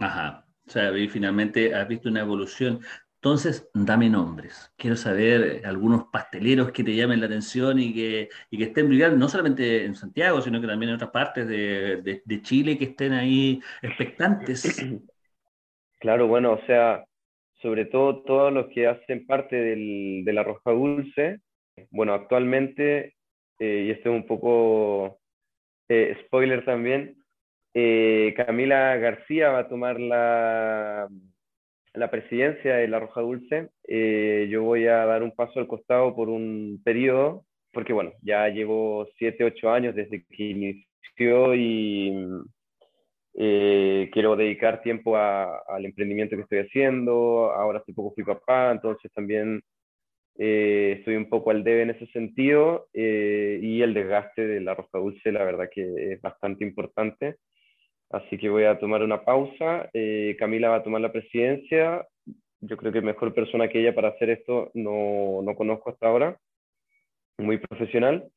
Ajá, 0.00 0.46
o 0.66 0.70
sea, 0.70 0.96
y 0.96 1.06
finalmente 1.08 1.74
has 1.74 1.86
visto 1.86 2.08
una 2.08 2.20
evolución. 2.20 2.80
Entonces, 3.16 3.68
dame 3.74 4.08
nombres. 4.08 4.72
Quiero 4.78 4.96
saber 4.96 5.66
algunos 5.66 6.04
pasteleros 6.04 6.72
que 6.72 6.84
te 6.84 6.96
llamen 6.96 7.20
la 7.20 7.26
atención 7.26 7.78
y 7.78 7.92
que, 7.92 8.30
y 8.48 8.56
que 8.56 8.64
estén 8.64 8.88
brillando, 8.88 9.18
no 9.18 9.28
solamente 9.28 9.84
en 9.84 9.94
Santiago, 9.94 10.40
sino 10.40 10.62
que 10.62 10.66
también 10.66 10.88
en 10.88 10.94
otras 10.94 11.10
partes 11.10 11.46
de, 11.46 12.00
de, 12.00 12.22
de 12.24 12.42
Chile, 12.42 12.78
que 12.78 12.86
estén 12.86 13.12
ahí 13.12 13.60
expectantes. 13.82 14.82
Claro, 16.00 16.28
bueno, 16.28 16.52
o 16.52 16.60
sea, 16.64 17.04
sobre 17.60 17.86
todo 17.86 18.22
todos 18.22 18.52
los 18.52 18.68
que 18.68 18.86
hacen 18.86 19.26
parte 19.26 19.56
del, 19.56 20.22
de 20.24 20.32
la 20.32 20.42
roja 20.42 20.70
dulce. 20.70 21.40
Bueno, 21.90 22.14
actualmente, 22.14 23.14
eh, 23.58 23.84
y 23.86 23.90
esto 23.90 24.10
es 24.10 24.14
un 24.16 24.26
poco 24.26 25.18
eh, 25.88 26.16
spoiler 26.24 26.64
también, 26.64 27.16
eh, 27.74 28.34
Camila 28.36 28.96
García 28.96 29.50
va 29.50 29.60
a 29.60 29.68
tomar 29.68 30.00
la, 30.00 31.08
la 31.94 32.10
presidencia 32.10 32.76
de 32.76 32.88
la 32.88 33.00
Roja 33.00 33.20
Dulce. 33.20 33.70
yo 34.48 34.62
voy 34.62 34.86
a 34.86 35.04
dar 35.04 35.22
un 35.22 35.32
paso 35.32 35.60
al 35.60 35.68
costado 35.68 36.14
por 36.14 36.28
un 36.28 36.80
periodo, 36.84 37.44
porque 37.72 37.92
bueno, 37.92 38.12
ya 38.22 38.48
llevo 38.48 39.06
7, 39.18 39.44
8 39.44 39.70
años 39.70 39.94
desde 39.94 40.24
que 40.24 40.44
inició 40.44 41.54
y 41.54 42.12
eh, 43.34 44.10
quiero 44.12 44.36
dedicar 44.36 44.82
tiempo 44.82 45.16
al 45.16 45.84
emprendimiento 45.84 46.36
que 46.36 46.42
estoy 46.42 46.58
haciendo, 46.60 47.52
ahora 47.52 47.78
hace 47.78 47.92
poco 47.92 48.14
fui 48.14 48.24
papá, 48.24 48.72
entonces 48.72 49.12
también 49.12 49.62
eh, 50.38 50.96
estoy 50.98 51.16
un 51.16 51.28
poco 51.28 51.50
al 51.50 51.64
debe 51.64 51.82
en 51.82 51.90
ese 51.90 52.06
sentido 52.08 52.88
eh, 52.92 53.58
y 53.62 53.82
el 53.82 53.94
desgaste 53.94 54.46
de 54.46 54.60
la 54.60 54.74
roja 54.74 54.98
dulce 54.98 55.32
la 55.32 55.44
verdad 55.44 55.68
que 55.72 56.12
es 56.12 56.20
bastante 56.20 56.64
importante. 56.64 57.36
Así 58.10 58.38
que 58.38 58.48
voy 58.48 58.64
a 58.64 58.78
tomar 58.78 59.02
una 59.02 59.22
pausa. 59.22 59.90
Camila 60.38 60.70
va 60.70 60.76
a 60.76 60.82
tomar 60.82 61.02
la 61.02 61.12
presidencia. 61.12 62.06
Yo 62.60 62.76
creo 62.78 62.90
que 62.90 63.02
mejor 63.02 63.34
persona 63.34 63.68
que 63.68 63.80
ella 63.80 63.94
para 63.94 64.08
hacer 64.08 64.30
esto 64.30 64.70
no, 64.72 65.42
no 65.42 65.54
conozco 65.54 65.90
hasta 65.90 66.08
ahora. 66.08 66.38
Muy 67.36 67.58
profesional. 67.58 68.30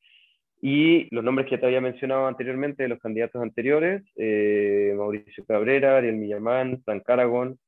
Y 0.64 1.12
los 1.12 1.24
nombres 1.24 1.48
que 1.48 1.58
te 1.58 1.66
había 1.66 1.80
mencionado 1.80 2.28
anteriormente, 2.28 2.84
de 2.84 2.88
los 2.88 3.00
candidatos 3.00 3.42
anteriores, 3.42 4.04
eh, 4.14 4.94
Mauricio 4.96 5.44
Cabrera, 5.44 5.96
Ariel 5.96 6.14
Millamán, 6.14 6.80
Frank 6.84 7.02
Aragón, 7.10 7.58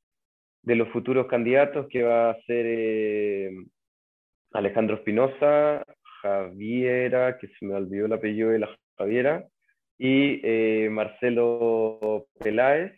de 0.63 0.77
los 0.77 0.89
futuros 0.91 1.27
candidatos 1.27 1.89
que 1.91 2.05
va 2.05 2.31
a 2.31 2.41
ser 2.43 2.65
eh, 2.69 3.51
Alejandro 4.53 4.95
Espinosa, 4.95 5.85
Javiera, 6.23 7.37
que 7.39 7.49
se 7.49 7.67
me 7.67 7.75
olvidó 7.75 8.07
el 8.07 8.13
apellido 8.13 8.51
de 8.51 8.61
la 8.61 8.71
Javiera, 8.97 9.45
y 9.99 10.41
eh, 10.45 10.89
Marcelo 10.89 12.29
Peláez, 12.39 12.93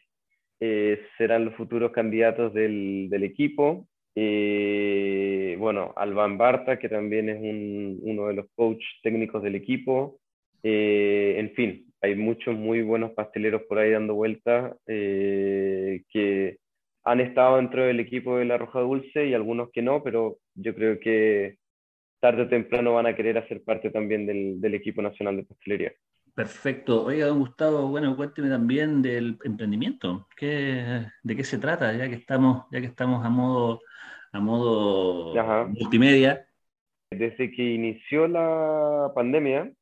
serán 1.17 1.47
los 1.47 1.55
futuros 1.55 1.93
candidatos 1.93 2.53
del, 2.53 3.09
del 3.11 3.25
equipo. 3.25 3.89
Eh, 4.19 5.57
bueno, 5.59 5.93
Alban 5.95 6.39
Barta, 6.39 6.79
que 6.79 6.89
también 6.89 7.29
es 7.29 7.39
uno 7.39 8.29
de 8.29 8.35
los 8.35 8.47
coach 8.55 8.83
técnicos 9.03 9.43
del 9.43 9.57
equipo. 9.57 10.19
Eh, 10.63 11.35
en 11.39 11.53
fin, 11.53 11.93
hay 12.01 12.15
muchos 12.17 12.57
muy 12.57 12.81
buenos 12.81 13.13
pasteleros 13.13 13.63
por 13.69 13.79
ahí 13.79 13.91
dando 13.91 14.15
vueltas 14.15 14.75
eh, 14.87 16.03
que 16.11 16.59
han 17.05 17.21
estado 17.21 17.59
dentro 17.59 17.85
del 17.85 18.01
equipo 18.01 18.39
de 18.39 18.47
la 18.47 18.57
Roja 18.57 18.81
Dulce 18.81 19.27
y 19.27 19.35
algunos 19.35 19.71
que 19.71 19.83
no, 19.83 20.03
pero 20.03 20.39
yo 20.55 20.75
creo 20.75 20.99
que 20.99 21.59
tarde 22.19 22.43
o 22.43 22.49
temprano 22.49 22.95
van 22.95 23.07
a 23.07 23.15
querer 23.15 23.37
hacer 23.37 23.63
parte 23.63 23.91
también 23.91 24.27
del, 24.27 24.75
equipo 24.75 25.03
nacional 25.03 25.37
de 25.37 25.45
pastelería. 25.45 25.93
Perfecto. 26.35 27.05
Oiga, 27.05 27.27
don 27.27 27.41
Gustavo, 27.41 27.89
bueno, 27.89 28.17
cuénteme 28.17 28.49
también 28.49 29.03
del 29.03 29.39
emprendimiento. 29.45 30.27
¿Qué, 30.37 31.05
¿De 31.23 31.37
qué 31.37 31.45
se 31.45 31.59
trata? 31.59 31.95
Ya 31.95 32.09
que 32.09 32.17
estamos, 32.17 32.65
ya 32.73 32.81
que 32.81 32.87
estamos 32.87 33.25
a 33.25 33.29
modo 33.29 33.81
a 34.33 34.41
modo 34.41 35.35
multimedia. 35.69 36.47
Desde 37.11 37.51
que 37.53 37.63
inició 37.63 38.27
la 38.27 39.13
pandemia, 39.15 39.73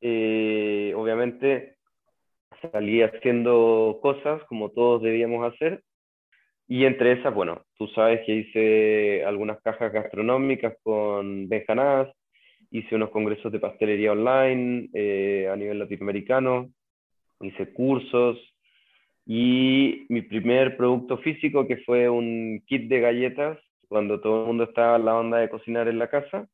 eh, 0.00 0.92
obviamente 0.96 1.76
salí 2.70 3.02
haciendo 3.02 3.98
cosas 4.00 4.42
como 4.44 4.70
todos 4.70 5.02
debíamos 5.02 5.52
hacer. 5.52 5.82
Y 6.68 6.84
entre 6.84 7.12
esas, 7.12 7.34
bueno, 7.34 7.62
tú 7.76 7.88
sabes 7.88 8.20
que 8.24 8.34
hice 8.34 9.24
algunas 9.24 9.60
cajas 9.62 9.92
gastronómicas 9.92 10.74
con 10.82 11.48
Benjanás, 11.48 12.08
hice 12.70 12.94
unos 12.94 13.10
congresos 13.10 13.52
de 13.52 13.60
pastelería 13.60 14.12
online 14.12 14.88
eh, 14.94 15.48
a 15.52 15.56
nivel 15.56 15.78
latinoamericano, 15.80 16.70
hice 17.40 17.72
cursos 17.72 18.38
y 19.26 20.06
mi 20.08 20.22
primer 20.22 20.76
producto 20.76 21.18
físico 21.18 21.66
que 21.66 21.78
fue 21.78 22.08
un 22.08 22.62
kit 22.66 22.88
de 22.88 23.00
galletas 23.00 23.58
cuando 23.92 24.20
todo 24.20 24.40
el 24.40 24.46
mundo 24.48 24.64
estaba 24.64 24.96
en 24.96 25.04
la 25.04 25.16
onda 25.16 25.38
de 25.38 25.50
cocinar 25.50 25.86
en 25.86 25.98
la 25.98 26.08
casa, 26.08 26.48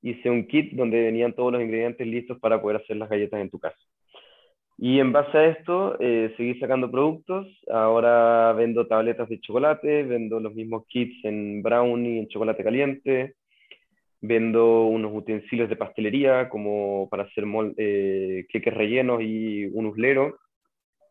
hice 0.00 0.30
un 0.30 0.46
kit 0.46 0.72
donde 0.74 1.02
venían 1.02 1.32
todos 1.32 1.52
los 1.52 1.60
ingredientes 1.60 2.06
listos 2.06 2.38
para 2.38 2.62
poder 2.62 2.76
hacer 2.78 2.96
las 2.96 3.10
galletas 3.10 3.40
en 3.40 3.50
tu 3.50 3.58
casa. 3.58 3.76
Y 4.78 5.00
en 5.00 5.10
base 5.10 5.36
a 5.36 5.46
esto, 5.46 5.96
eh, 5.98 6.32
seguí 6.36 6.54
sacando 6.60 6.88
productos. 6.88 7.48
Ahora 7.68 8.52
vendo 8.52 8.86
tabletas 8.86 9.28
de 9.28 9.40
chocolate, 9.40 10.04
vendo 10.04 10.38
los 10.38 10.54
mismos 10.54 10.86
kits 10.86 11.24
en 11.24 11.62
brownie, 11.62 12.20
en 12.20 12.28
chocolate 12.28 12.62
caliente. 12.62 13.34
Vendo 14.20 14.84
unos 14.84 15.12
utensilios 15.12 15.68
de 15.68 15.74
pastelería, 15.74 16.48
como 16.48 17.08
para 17.10 17.24
hacer 17.24 17.44
eh, 17.76 18.46
queques 18.50 18.72
rellenos 18.72 19.20
y 19.20 19.66
un 19.66 19.86
uslero. 19.86 20.38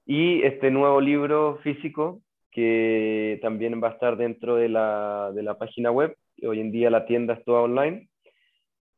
Y 0.06 0.44
este 0.44 0.72
nuevo 0.72 1.02
libro 1.02 1.60
físico, 1.62 2.22
que 2.52 3.40
también 3.42 3.82
va 3.82 3.90
a 3.90 3.94
estar 3.94 4.18
dentro 4.18 4.56
de 4.56 4.70
la, 4.70 5.32
de 5.34 5.44
la 5.44 5.58
página 5.58 5.92
web. 5.92 6.16
Hoy 6.44 6.60
en 6.60 6.72
día 6.72 6.90
la 6.90 7.06
tienda 7.06 7.36
es 7.36 7.44
toda 7.44 7.62
online 7.62 8.10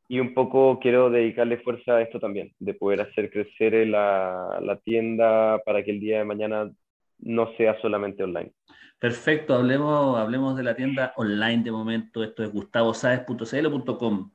y 0.08 0.18
un 0.18 0.34
poco 0.34 0.80
quiero 0.80 1.08
dedicarle 1.08 1.58
fuerza 1.58 1.96
a 1.96 2.02
esto 2.02 2.18
también, 2.18 2.52
de 2.58 2.74
poder 2.74 3.00
hacer 3.00 3.30
crecer 3.30 3.86
la, 3.86 4.58
la, 4.60 4.76
tienda 4.76 5.60
para 5.64 5.84
que 5.84 5.92
el 5.92 6.00
día 6.00 6.18
de 6.18 6.24
mañana 6.24 6.70
no 7.18 7.52
sea 7.56 7.80
solamente 7.80 8.24
online. 8.24 8.52
Perfecto, 8.98 9.54
hablemos, 9.54 10.18
hablemos 10.18 10.56
de 10.56 10.62
la 10.64 10.74
tienda 10.74 11.12
online 11.16 11.62
de 11.62 11.70
momento. 11.70 12.24
Esto 12.24 12.42
es 12.42 12.52
gustavosaez.cl 12.52 13.66
o 13.66 13.98
.com. 13.98 14.30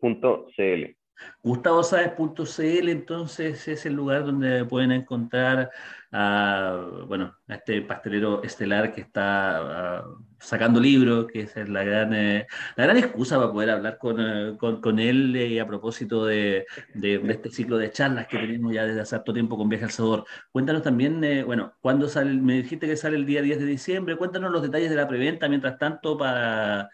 .cl. 0.00 0.96
GustavoSaez.cl 1.42 2.88
entonces 2.88 3.66
es 3.68 3.86
el 3.86 3.94
lugar 3.94 4.24
donde 4.24 4.64
pueden 4.64 4.92
encontrar 4.92 5.70
a, 6.12 7.04
bueno, 7.06 7.36
este 7.48 7.82
pastelero 7.82 8.42
estelar 8.42 8.92
que 8.92 9.00
está 9.00 10.04
sacando 10.42 10.80
libros, 10.80 11.26
que 11.32 11.42
es 11.42 11.68
la 11.68 11.84
gran, 11.84 12.12
eh, 12.12 12.46
la 12.76 12.84
gran 12.84 12.96
excusa 12.98 13.38
para 13.38 13.52
poder 13.52 13.70
hablar 13.70 13.96
con, 13.98 14.16
eh, 14.18 14.56
con, 14.58 14.98
él 14.98 15.36
y 15.36 15.58
a 15.58 15.66
propósito 15.66 16.26
de, 16.26 16.66
de, 16.94 17.14
este 17.28 17.50
ciclo 17.50 17.78
de 17.78 17.92
charlas 17.92 18.26
que 18.26 18.38
tenemos 18.38 18.72
ya 18.74 18.84
desde 18.84 19.00
hace 19.00 19.14
harto 19.16 19.32
tiempo 19.32 19.56
con 19.56 19.68
Viaje 19.68 19.84
al 19.84 19.90
Sabor. 19.92 20.24
Cuéntanos 20.50 20.82
también, 20.82 21.22
eh, 21.22 21.44
bueno, 21.44 21.74
cuándo 21.80 22.08
sale, 22.08 22.32
me 22.34 22.54
dijiste 22.62 22.86
que 22.88 22.96
sale 22.96 23.16
el 23.16 23.24
día 23.24 23.40
10 23.40 23.60
de 23.60 23.66
diciembre, 23.66 24.16
cuéntanos 24.16 24.50
los 24.50 24.62
detalles 24.62 24.90
de 24.90 24.96
la 24.96 25.08
preventa 25.08 25.48
mientras 25.48 25.78
tanto 25.78 26.18
para 26.18 26.90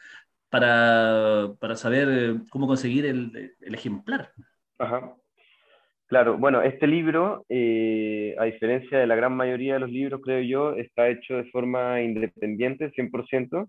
para, 0.51 1.53
para 1.61 1.77
saber 1.77 2.09
eh, 2.11 2.41
cómo 2.51 2.67
conseguir 2.67 3.07
el, 3.07 3.55
el, 3.61 3.75
ejemplar. 3.75 4.31
Ajá. 4.79 5.15
Claro, 6.07 6.39
bueno, 6.39 6.63
este 6.63 6.87
libro, 6.87 7.45
eh, 7.51 8.35
a 8.39 8.45
diferencia 8.45 8.99
de 8.99 9.07
la 9.07 9.15
gran 9.15 9.37
mayoría 9.37 9.75
de 9.75 9.81
los 9.81 9.91
libros, 9.91 10.23
creo 10.25 10.41
yo, 10.41 10.73
está 10.73 11.09
hecho 11.09 11.35
de 11.37 11.51
forma 11.51 12.01
independiente, 12.01 12.91
100%. 12.93 13.69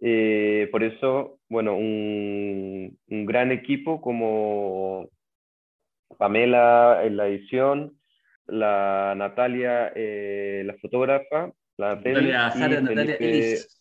Eh, 0.00 0.68
por 0.70 0.84
eso, 0.84 1.40
bueno, 1.48 1.74
un, 1.76 2.96
un, 3.08 3.26
gran 3.26 3.50
equipo 3.50 4.00
como 4.00 5.08
Pamela 6.16 7.00
en 7.02 7.16
la 7.16 7.26
edición, 7.26 7.98
la 8.46 9.14
Natalia, 9.16 9.92
la 9.96 10.74
fotógrafa, 10.80 11.50
la 11.76 11.96
Natalia, 11.96 12.54
Natalia 12.54 13.16
Sí, 13.18 13.77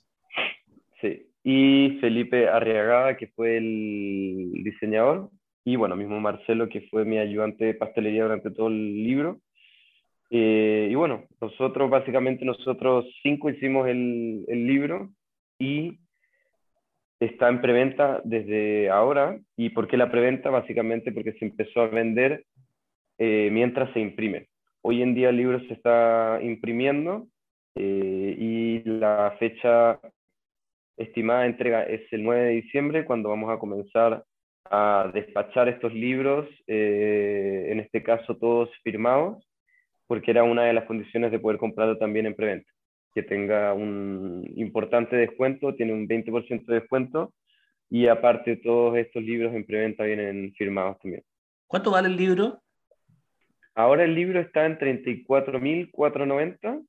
y 1.49 1.97
Felipe 2.01 2.49
Arriagada, 2.49 3.15
que 3.15 3.27
fue 3.27 3.55
el 3.55 4.51
diseñador, 4.65 5.29
y 5.63 5.77
bueno, 5.77 5.95
mismo 5.95 6.19
Marcelo, 6.19 6.67
que 6.67 6.81
fue 6.89 7.05
mi 7.05 7.19
ayudante 7.19 7.63
de 7.63 7.73
pastelería 7.73 8.23
durante 8.23 8.51
todo 8.51 8.67
el 8.67 9.01
libro. 9.01 9.39
Eh, 10.29 10.89
y 10.91 10.95
bueno, 10.95 11.23
nosotros, 11.39 11.89
básicamente 11.89 12.43
nosotros 12.43 13.05
cinco 13.23 13.49
hicimos 13.49 13.87
el, 13.87 14.43
el 14.49 14.67
libro 14.67 15.09
y 15.57 15.99
está 17.21 17.47
en 17.47 17.61
preventa 17.61 18.19
desde 18.25 18.89
ahora. 18.89 19.39
¿Y 19.55 19.69
por 19.69 19.87
qué 19.87 19.95
la 19.95 20.11
preventa? 20.11 20.49
Básicamente 20.49 21.13
porque 21.13 21.31
se 21.31 21.45
empezó 21.45 21.79
a 21.79 21.87
vender 21.87 22.43
eh, 23.19 23.47
mientras 23.53 23.93
se 23.93 24.01
imprime. 24.01 24.47
Hoy 24.81 25.01
en 25.01 25.15
día 25.15 25.29
el 25.29 25.37
libro 25.37 25.61
se 25.61 25.75
está 25.75 26.41
imprimiendo 26.43 27.25
eh, 27.75 28.35
y 28.37 28.83
la 28.83 29.33
fecha 29.39 29.97
estimada 30.97 31.45
entrega 31.45 31.83
es 31.83 32.01
el 32.11 32.23
9 32.23 32.43
de 32.43 32.61
diciembre, 32.61 33.05
cuando 33.05 33.29
vamos 33.29 33.51
a 33.51 33.59
comenzar 33.59 34.23
a 34.69 35.09
despachar 35.13 35.69
estos 35.69 35.93
libros, 35.93 36.47
eh, 36.67 37.67
en 37.69 37.79
este 37.79 38.03
caso 38.03 38.35
todos 38.35 38.69
firmados, 38.83 39.41
porque 40.07 40.31
era 40.31 40.43
una 40.43 40.65
de 40.65 40.73
las 40.73 40.85
condiciones 40.85 41.31
de 41.31 41.39
poder 41.39 41.57
comprarlo 41.57 41.97
también 41.97 42.25
en 42.25 42.35
preventa, 42.35 42.69
que 43.13 43.23
tenga 43.23 43.73
un 43.73 44.45
importante 44.55 45.15
descuento, 45.15 45.75
tiene 45.75 45.93
un 45.93 46.07
20% 46.07 46.65
de 46.65 46.79
descuento, 46.79 47.33
y 47.89 48.07
aparte 48.07 48.57
todos 48.57 48.97
estos 48.97 49.23
libros 49.23 49.53
en 49.53 49.65
preventa 49.65 50.03
vienen 50.03 50.51
firmados 50.57 50.99
también. 50.99 51.23
¿Cuánto 51.67 51.91
vale 51.91 52.09
el 52.09 52.17
libro? 52.17 52.61
Ahora 53.75 54.03
el 54.03 54.15
libro 54.15 54.39
está 54.39 54.65
en 54.65 54.79
34.490 54.79 56.83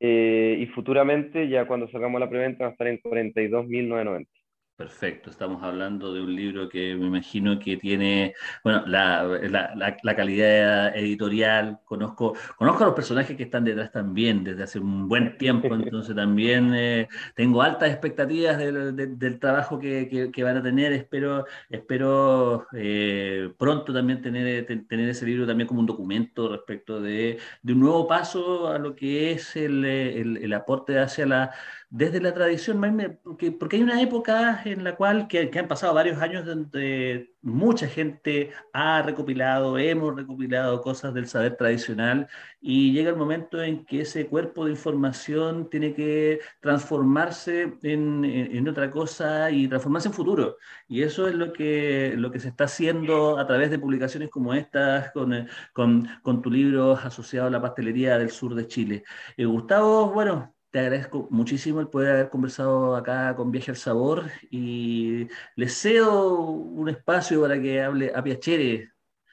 eh, 0.00 0.56
y 0.58 0.66
futuramente, 0.66 1.48
ya 1.48 1.66
cuando 1.66 1.88
sacamos 1.90 2.20
la 2.20 2.30
preventa, 2.30 2.64
va 2.64 2.70
a 2.70 2.72
estar 2.72 2.86
en 2.86 2.98
42.990. 3.00 4.39
Perfecto, 4.80 5.28
estamos 5.28 5.62
hablando 5.62 6.14
de 6.14 6.22
un 6.22 6.34
libro 6.34 6.66
que 6.66 6.94
me 6.94 7.04
imagino 7.04 7.58
que 7.58 7.76
tiene, 7.76 8.34
bueno, 8.64 8.82
la, 8.86 9.24
la, 9.24 9.98
la, 10.02 10.16
calidad 10.16 10.96
editorial, 10.96 11.80
conozco, 11.84 12.34
conozco 12.56 12.84
a 12.84 12.86
los 12.86 12.94
personajes 12.94 13.36
que 13.36 13.42
están 13.42 13.62
detrás 13.62 13.92
también 13.92 14.42
desde 14.42 14.62
hace 14.62 14.78
un 14.78 15.06
buen 15.06 15.36
tiempo, 15.36 15.68
entonces 15.74 16.16
también 16.16 16.72
eh, 16.74 17.08
tengo 17.34 17.60
altas 17.60 17.90
expectativas 17.90 18.56
del, 18.56 19.18
del, 19.18 19.38
trabajo 19.38 19.78
que, 19.78 20.30
que, 20.32 20.42
van 20.42 20.56
a 20.56 20.62
tener, 20.62 20.94
espero, 20.94 21.44
espero 21.68 22.66
eh, 22.72 23.52
pronto 23.58 23.92
también 23.92 24.22
tener, 24.22 24.64
tener 24.64 25.10
ese 25.10 25.26
libro 25.26 25.46
también 25.46 25.68
como 25.68 25.80
un 25.80 25.86
documento 25.86 26.48
respecto 26.48 27.02
de, 27.02 27.38
de 27.60 27.72
un 27.74 27.80
nuevo 27.80 28.08
paso 28.08 28.68
a 28.68 28.78
lo 28.78 28.96
que 28.96 29.32
es 29.32 29.56
el, 29.56 29.84
el, 29.84 30.38
el 30.38 30.52
aporte 30.54 30.98
hacia 30.98 31.26
la 31.26 31.50
desde 31.90 32.20
la 32.20 32.32
tradición, 32.32 32.80
porque, 33.24 33.50
porque 33.50 33.76
hay 33.76 33.82
una 33.82 34.00
época 34.00 34.62
en 34.64 34.84
la 34.84 34.94
cual, 34.94 35.26
que, 35.26 35.50
han 35.58 35.66
pasado 35.66 35.92
varios 35.92 36.22
años 36.22 36.46
donde 36.46 37.34
mucha 37.42 37.88
gente 37.88 38.52
ha 38.72 39.02
recopilado, 39.02 39.76
hemos 39.76 40.14
recopilado 40.14 40.80
cosas 40.82 41.12
del 41.14 41.26
saber 41.26 41.56
tradicional 41.56 42.28
y 42.60 42.92
llega 42.92 43.10
el 43.10 43.16
momento 43.16 43.60
en 43.60 43.84
que 43.84 44.02
ese 44.02 44.26
cuerpo 44.28 44.66
de 44.66 44.72
información 44.72 45.68
tiene 45.68 45.92
que 45.92 46.38
transformarse 46.60 47.74
en, 47.82 48.24
en, 48.24 48.68
otra 48.68 48.90
cosa 48.90 49.50
y 49.50 49.66
transformarse 49.66 50.08
en 50.08 50.14
futuro. 50.14 50.58
Y 50.86 51.02
eso 51.02 51.26
es 51.26 51.34
lo 51.34 51.52
que, 51.52 52.14
lo 52.16 52.30
que 52.30 52.38
se 52.38 52.48
está 52.48 52.64
haciendo 52.64 53.36
a 53.38 53.46
través 53.46 53.70
de 53.70 53.78
publicaciones 53.80 54.30
como 54.30 54.54
estas, 54.54 55.10
con, 55.12 55.48
con, 55.72 56.08
con 56.22 56.40
tu 56.42 56.50
libro 56.50 56.92
asociado 56.92 57.48
a 57.48 57.50
la 57.50 57.60
pastelería 57.60 58.16
del 58.18 58.30
sur 58.30 58.54
de 58.54 58.68
Chile. 58.68 59.04
Eh, 59.36 59.44
Gustavo, 59.44 60.10
bueno, 60.10 60.54
te 60.70 60.78
agradezco 60.78 61.26
muchísimo 61.30 61.80
el 61.80 61.88
poder 61.88 62.14
haber 62.14 62.28
conversado 62.28 62.94
acá 62.94 63.34
con 63.34 63.50
Viaje 63.50 63.72
al 63.72 63.76
Sabor 63.76 64.24
y 64.50 65.26
les 65.56 65.74
cedo 65.74 66.42
un 66.42 66.88
espacio 66.88 67.42
para 67.42 67.60
que 67.60 67.80
hable 67.80 68.12
a 68.14 68.22
Piachere 68.22 68.90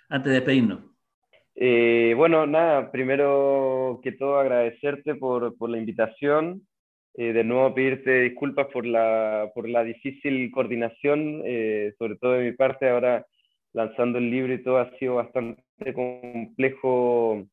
antes 0.09 0.31
de 0.31 0.35
despedirnos. 0.39 0.79
Eh, 1.55 2.13
bueno, 2.15 2.45
nada, 2.45 2.91
primero 2.91 3.99
que 4.03 4.11
todo 4.11 4.39
agradecerte 4.39 5.15
por, 5.15 5.55
por 5.57 5.69
la 5.69 5.77
invitación. 5.77 6.67
Eh, 7.15 7.33
de 7.33 7.43
nuevo 7.43 7.73
pedirte 7.73 8.21
disculpas 8.21 8.67
por 8.67 8.85
la, 8.85 9.49
por 9.55 9.67
la 9.67 9.83
difícil 9.83 10.51
coordinación, 10.51 11.41
eh, 11.45 11.93
sobre 11.97 12.15
todo 12.17 12.33
de 12.33 12.45
mi 12.45 12.51
parte, 12.51 12.87
ahora 12.89 13.25
lanzando 13.73 14.19
el 14.19 14.29
libro 14.29 14.53
y 14.53 14.61
todo 14.61 14.77
ha 14.77 14.95
sido 14.97 15.15
bastante 15.15 15.93
complejo 15.95 17.47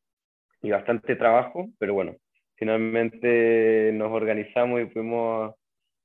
y 0.61 0.69
bastante 0.69 1.15
trabajo, 1.15 1.67
pero 1.79 1.95
bueno, 1.95 2.15
finalmente 2.55 3.91
nos 3.93 4.11
organizamos 4.11 4.81
y 4.81 4.85
pudimos 4.85 5.55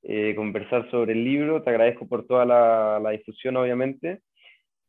eh, 0.03 0.33
conversar 0.35 0.89
sobre 0.91 1.13
el 1.13 1.23
libro. 1.23 1.63
Te 1.63 1.69
agradezco 1.69 2.07
por 2.07 2.25
toda 2.25 2.45
la, 2.45 2.99
la 3.01 3.11
difusión, 3.11 3.57
obviamente. 3.57 4.21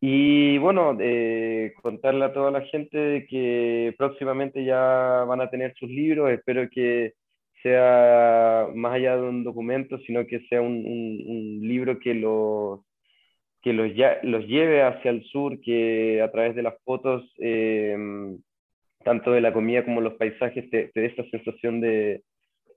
Y 0.00 0.58
bueno, 0.58 0.96
eh, 1.00 1.74
contarle 1.80 2.24
a 2.24 2.32
toda 2.32 2.50
la 2.50 2.62
gente 2.62 3.24
que 3.30 3.94
próximamente 3.96 4.64
ya 4.64 5.24
van 5.28 5.40
a 5.40 5.48
tener 5.48 5.74
sus 5.76 5.88
libros. 5.88 6.30
Espero 6.30 6.68
que 6.70 7.14
sea 7.62 8.66
más 8.74 8.94
allá 8.94 9.16
de 9.16 9.22
un 9.22 9.44
documento, 9.44 9.98
sino 10.00 10.26
que 10.26 10.40
sea 10.48 10.60
un, 10.60 10.84
un, 10.84 11.60
libro 11.68 11.98
que 12.00 12.14
los 12.14 12.80
que 13.62 13.72
los, 13.72 13.94
ya, 13.94 14.18
los 14.24 14.44
lleve 14.48 14.82
hacia 14.82 15.12
el 15.12 15.24
sur, 15.26 15.60
que 15.60 16.20
a 16.20 16.32
través 16.32 16.56
de 16.56 16.62
las 16.64 16.74
fotos, 16.84 17.22
eh, 17.38 17.96
tanto 19.04 19.32
de 19.32 19.40
la 19.40 19.52
comida 19.52 19.84
como 19.84 20.00
los 20.00 20.14
paisajes, 20.14 20.68
te, 20.70 20.90
dé 20.94 21.06
esta 21.06 21.24
sensación 21.30 21.80
de, 21.80 22.22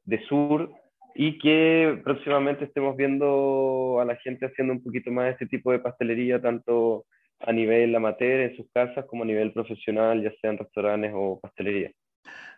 de 0.04 0.20
sur 0.26 0.72
y 1.14 1.38
que 1.40 2.00
próximamente 2.04 2.66
estemos 2.66 2.96
viendo 2.98 4.00
a 4.02 4.06
la 4.06 4.16
gente 4.18 4.46
haciendo 4.46 4.74
un 4.74 4.84
poquito 4.84 5.12
más 5.12 5.32
este 5.32 5.48
tipo 5.48 5.72
de 5.72 5.80
pastelería, 5.80 6.42
tanto 6.42 7.06
a 7.40 7.52
nivel 7.52 7.96
amateur 7.96 8.42
en 8.42 8.56
sus 8.56 8.70
casas 8.72 9.06
como 9.06 9.24
a 9.24 9.26
nivel 9.26 9.54
profesional, 9.54 10.22
ya 10.22 10.32
sean 10.42 10.58
restaurantes 10.58 11.12
o 11.16 11.40
pastelería. 11.40 11.92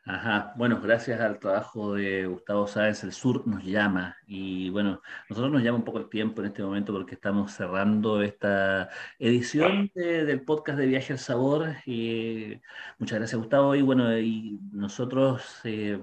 Ajá, 0.06 0.54
bueno, 0.56 0.80
gracias 0.82 1.20
al 1.20 1.38
trabajo 1.38 1.96
de 1.96 2.28
Gustavo 2.28 2.66
Sáez, 2.66 3.04
el 3.04 3.12
sur 3.12 3.46
nos 3.46 3.64
llama 3.66 4.16
y 4.26 4.70
bueno, 4.70 5.02
nosotros 5.30 5.52
nos 5.52 5.62
llama 5.64 5.80
un 5.80 5.84
poco 5.84 6.00
el 6.00 6.08
tiempo 6.10 6.42
en 6.42 6.48
este 6.48 6.64
momento 6.64 6.94
porque 6.94 7.16
estamos 7.16 7.52
cerrando 7.52 8.22
esta 8.22 8.90
edición 9.20 9.92
del 9.94 10.42
podcast 10.46 10.80
de 10.80 10.86
Viaje 10.86 11.12
al 11.12 11.20
Sabor. 11.20 11.76
Y 11.86 12.62
muchas 13.00 13.20
gracias 13.20 13.38
Gustavo 13.38 13.76
y 13.76 13.82
bueno, 13.82 14.18
y 14.18 14.60
nosotros 14.72 15.60
eh, 15.66 16.00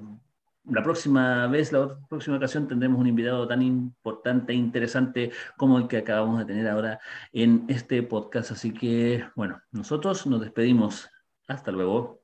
la 0.66 0.83
próxima 0.83 1.46
vez, 1.46 1.72
la 1.72 1.98
próxima 2.09 2.37
ocasión, 2.37 2.66
tendremos 2.68 2.98
un 3.00 3.07
invitado 3.07 3.46
tan 3.46 3.62
importante 3.62 4.53
e 4.53 4.57
interesante 4.57 5.31
como 5.57 5.79
el 5.79 5.88
que 5.88 5.98
acabamos 5.98 6.38
de 6.38 6.46
tener 6.46 6.68
ahora 6.68 7.00
en 7.33 7.66
este 7.68 8.03
podcast. 8.03 8.50
Así 8.53 8.72
que, 8.72 9.27
bueno, 9.37 9.61
nosotros 9.72 10.27
nos 10.27 10.40
despedimos. 10.40 11.11
Hasta 11.48 11.70
luego. 11.70 12.23